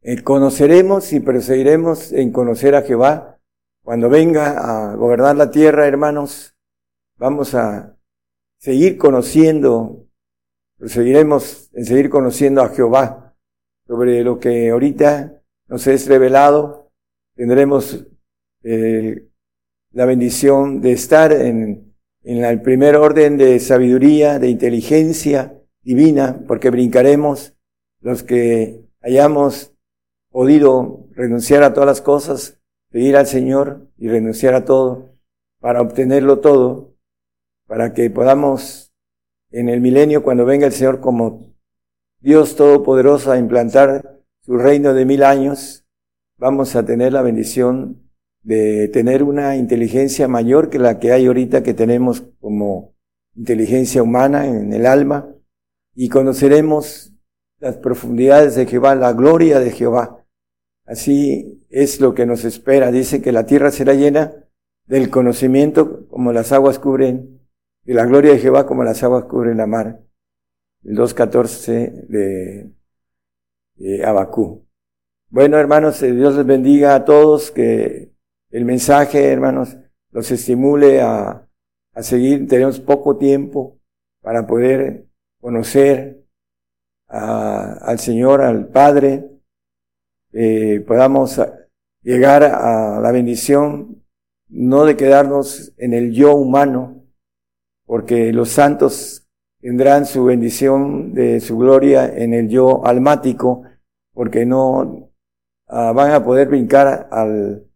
eh, 0.00 0.22
conoceremos 0.22 1.12
y 1.12 1.20
perseguiremos 1.20 2.12
en 2.12 2.32
conocer 2.32 2.74
a 2.74 2.82
Jehová. 2.82 3.38
Cuando 3.82 4.08
venga 4.08 4.92
a 4.92 4.94
gobernar 4.94 5.36
la 5.36 5.50
tierra, 5.50 5.86
hermanos, 5.86 6.56
vamos 7.18 7.54
a 7.54 7.98
seguir 8.58 8.96
conociendo, 8.96 10.06
proseguiremos 10.84 11.70
en 11.72 11.86
seguir 11.86 12.10
conociendo 12.10 12.60
a 12.60 12.68
Jehová. 12.68 13.34
Sobre 13.86 14.22
lo 14.22 14.38
que 14.38 14.68
ahorita 14.68 15.40
nos 15.66 15.86
es 15.86 16.06
revelado, 16.06 16.92
tendremos 17.34 18.04
eh, 18.62 19.26
la 19.92 20.04
bendición 20.04 20.82
de 20.82 20.92
estar 20.92 21.32
en, 21.32 21.94
en 22.22 22.44
el 22.44 22.60
primer 22.60 22.96
orden 22.96 23.38
de 23.38 23.60
sabiduría, 23.60 24.38
de 24.38 24.50
inteligencia 24.50 25.58
divina, 25.80 26.44
porque 26.46 26.68
brincaremos. 26.68 27.56
Los 28.00 28.22
que 28.22 28.84
hayamos 29.00 29.72
podido 30.28 31.06
renunciar 31.12 31.62
a 31.62 31.72
todas 31.72 31.86
las 31.86 32.02
cosas, 32.02 32.60
pedir 32.90 33.16
al 33.16 33.26
Señor 33.26 33.88
y 33.96 34.08
renunciar 34.08 34.52
a 34.52 34.66
todo 34.66 35.14
para 35.60 35.80
obtenerlo 35.80 36.40
todo, 36.40 36.94
para 37.66 37.94
que 37.94 38.10
podamos 38.10 38.83
en 39.54 39.68
el 39.68 39.80
milenio, 39.80 40.24
cuando 40.24 40.44
venga 40.44 40.66
el 40.66 40.72
Señor 40.72 41.00
como 41.00 41.54
Dios 42.20 42.56
Todopoderoso 42.56 43.30
a 43.30 43.38
implantar 43.38 44.20
su 44.40 44.56
reino 44.56 44.94
de 44.94 45.04
mil 45.04 45.22
años, 45.22 45.86
vamos 46.36 46.74
a 46.74 46.84
tener 46.84 47.12
la 47.12 47.22
bendición 47.22 48.02
de 48.42 48.88
tener 48.88 49.22
una 49.22 49.56
inteligencia 49.56 50.26
mayor 50.26 50.70
que 50.70 50.80
la 50.80 50.98
que 50.98 51.12
hay 51.12 51.26
ahorita 51.26 51.62
que 51.62 51.72
tenemos 51.72 52.24
como 52.40 52.94
inteligencia 53.36 54.02
humana 54.02 54.46
en 54.48 54.72
el 54.72 54.86
alma 54.86 55.32
y 55.94 56.08
conoceremos 56.08 57.14
las 57.60 57.76
profundidades 57.76 58.56
de 58.56 58.66
Jehová, 58.66 58.96
la 58.96 59.12
gloria 59.12 59.60
de 59.60 59.70
Jehová. 59.70 60.26
Así 60.84 61.64
es 61.70 62.00
lo 62.00 62.12
que 62.14 62.26
nos 62.26 62.44
espera. 62.44 62.90
Dice 62.90 63.22
que 63.22 63.30
la 63.30 63.46
tierra 63.46 63.70
será 63.70 63.94
llena 63.94 64.32
del 64.86 65.10
conocimiento 65.10 66.08
como 66.08 66.32
las 66.32 66.50
aguas 66.50 66.80
cubren, 66.80 67.33
de 67.84 67.94
la 67.94 68.06
gloria 68.06 68.32
de 68.32 68.38
Jehová 68.38 68.66
como 68.66 68.84
las 68.84 69.02
aguas 69.02 69.24
cubren 69.24 69.58
la 69.58 69.66
mar. 69.66 70.00
El 70.82 70.96
2.14 70.96 72.06
de 72.08 72.70
eh, 73.78 74.04
Abacú. 74.04 74.66
Bueno, 75.30 75.58
hermanos, 75.58 76.02
eh, 76.02 76.12
Dios 76.12 76.36
les 76.36 76.46
bendiga 76.46 76.94
a 76.94 77.04
todos, 77.04 77.50
que 77.50 78.12
el 78.50 78.64
mensaje, 78.64 79.32
hermanos, 79.32 79.76
los 80.10 80.30
estimule 80.30 81.00
a, 81.00 81.48
a 81.94 82.02
seguir. 82.02 82.46
Tenemos 82.46 82.80
poco 82.80 83.16
tiempo 83.16 83.78
para 84.20 84.46
poder 84.46 85.06
conocer 85.40 86.24
al 87.06 87.98
Señor, 87.98 88.40
al 88.40 88.68
Padre, 88.68 89.30
eh, 90.32 90.82
podamos 90.86 91.40
llegar 92.02 92.42
a 92.42 92.98
la 93.00 93.12
bendición 93.12 94.02
no 94.48 94.84
de 94.84 94.96
quedarnos 94.96 95.72
en 95.76 95.94
el 95.94 96.12
yo 96.12 96.34
humano, 96.34 97.03
porque 97.86 98.32
los 98.32 98.50
santos 98.50 99.26
tendrán 99.60 100.06
su 100.06 100.24
bendición 100.24 101.14
de 101.14 101.40
su 101.40 101.56
gloria 101.56 102.06
en 102.06 102.34
el 102.34 102.48
yo 102.48 102.86
almático, 102.86 103.62
porque 104.12 104.44
no 104.46 105.10
ah, 105.68 105.92
van 105.92 106.12
a 106.12 106.24
poder 106.24 106.48
brincar 106.48 107.08
al, 107.10 107.66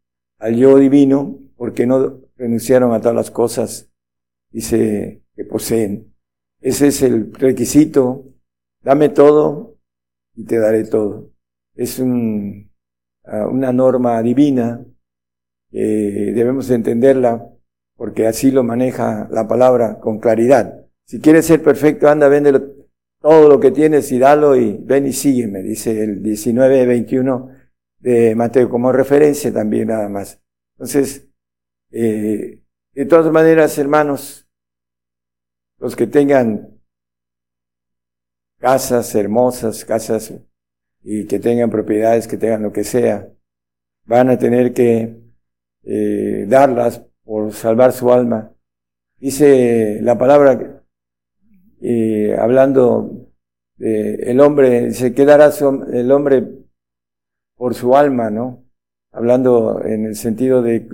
yo 0.54 0.76
divino, 0.78 1.38
porque 1.56 1.86
no 1.86 2.20
renunciaron 2.36 2.92
a 2.92 3.00
todas 3.00 3.16
las 3.16 3.30
cosas, 3.30 3.90
dice, 4.50 5.22
que 5.34 5.44
poseen. 5.44 6.14
Ese 6.60 6.88
es 6.88 7.02
el 7.02 7.32
requisito. 7.34 8.24
Dame 8.82 9.08
todo 9.08 9.76
y 10.34 10.44
te 10.44 10.58
daré 10.58 10.84
todo. 10.84 11.30
Es 11.74 11.98
un, 11.98 12.70
ah, 13.24 13.46
una 13.46 13.72
norma 13.72 14.22
divina 14.22 14.84
que 15.70 16.32
debemos 16.34 16.70
entenderla 16.70 17.50
porque 17.98 18.28
así 18.28 18.52
lo 18.52 18.62
maneja 18.62 19.28
la 19.32 19.48
palabra 19.48 19.98
con 19.98 20.20
claridad. 20.20 20.86
Si 21.04 21.20
quieres 21.20 21.46
ser 21.46 21.64
perfecto, 21.64 22.08
anda, 22.08 22.28
véndelo 22.28 22.62
todo 23.20 23.48
lo 23.48 23.58
que 23.58 23.72
tienes 23.72 24.12
y 24.12 24.20
dalo 24.20 24.54
y 24.54 24.78
ven 24.80 25.08
y 25.08 25.12
sígueme, 25.12 25.64
dice 25.64 26.04
el 26.04 26.22
19, 26.22 26.86
21 26.86 27.50
de 27.98 28.36
Mateo 28.36 28.70
como 28.70 28.92
referencia 28.92 29.52
también 29.52 29.88
nada 29.88 30.08
más. 30.08 30.40
Entonces, 30.76 31.26
eh, 31.90 32.60
de 32.92 33.06
todas 33.06 33.32
maneras, 33.32 33.76
hermanos, 33.78 34.48
los 35.78 35.96
que 35.96 36.06
tengan 36.06 36.80
casas 38.60 39.12
hermosas, 39.16 39.84
casas 39.84 40.32
y 41.02 41.26
que 41.26 41.40
tengan 41.40 41.68
propiedades, 41.68 42.28
que 42.28 42.36
tengan 42.36 42.62
lo 42.62 42.72
que 42.72 42.84
sea, 42.84 43.28
van 44.04 44.30
a 44.30 44.38
tener 44.38 44.72
que 44.72 45.20
eh, 45.82 46.44
darlas 46.46 47.07
por 47.28 47.52
salvar 47.52 47.92
su 47.92 48.10
alma. 48.10 48.54
Dice 49.18 50.00
la 50.00 50.16
palabra 50.16 50.82
y 51.78 52.30
hablando 52.30 53.28
de 53.76 54.14
el 54.14 54.40
hombre, 54.40 54.92
se 54.92 55.12
quedará 55.12 55.50
el 55.92 56.10
hombre 56.10 56.48
por 57.54 57.74
su 57.74 57.94
alma, 57.94 58.30
¿no? 58.30 58.64
Hablando 59.12 59.84
en 59.84 60.06
el 60.06 60.16
sentido 60.16 60.62
de 60.62 60.88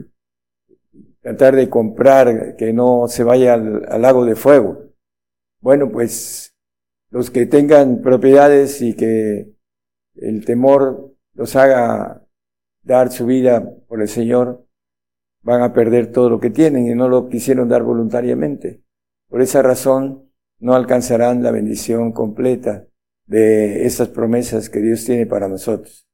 tratar 1.20 1.54
de 1.54 1.70
comprar 1.70 2.56
que 2.56 2.72
no 2.72 3.06
se 3.06 3.22
vaya 3.22 3.54
al, 3.54 4.02
lago 4.02 4.24
de 4.24 4.34
fuego. 4.34 4.88
Bueno, 5.60 5.88
pues 5.92 6.52
los 7.10 7.30
que 7.30 7.46
tengan 7.46 8.02
propiedades 8.02 8.82
y 8.82 8.94
que 8.96 9.54
el 10.16 10.44
temor 10.44 11.14
los 11.34 11.54
haga 11.54 12.26
dar 12.82 13.12
su 13.12 13.24
vida 13.24 13.72
por 13.86 14.02
el 14.02 14.08
Señor, 14.08 14.63
van 15.44 15.62
a 15.62 15.72
perder 15.72 16.10
todo 16.10 16.30
lo 16.30 16.40
que 16.40 16.50
tienen 16.50 16.88
y 16.88 16.94
no 16.94 17.08
lo 17.08 17.28
quisieron 17.28 17.68
dar 17.68 17.82
voluntariamente. 17.82 18.82
Por 19.28 19.42
esa 19.42 19.62
razón, 19.62 20.32
no 20.58 20.74
alcanzarán 20.74 21.42
la 21.42 21.50
bendición 21.50 22.12
completa 22.12 22.86
de 23.26 23.84
estas 23.86 24.08
promesas 24.08 24.70
que 24.70 24.80
Dios 24.80 25.04
tiene 25.04 25.26
para 25.26 25.48
nosotros. 25.48 26.08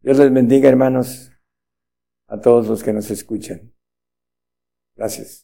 Dios 0.00 0.18
les 0.18 0.32
bendiga, 0.32 0.68
hermanos, 0.68 1.32
a 2.28 2.40
todos 2.40 2.68
los 2.68 2.82
que 2.82 2.92
nos 2.92 3.10
escuchan. 3.10 3.72
Gracias. 4.96 5.43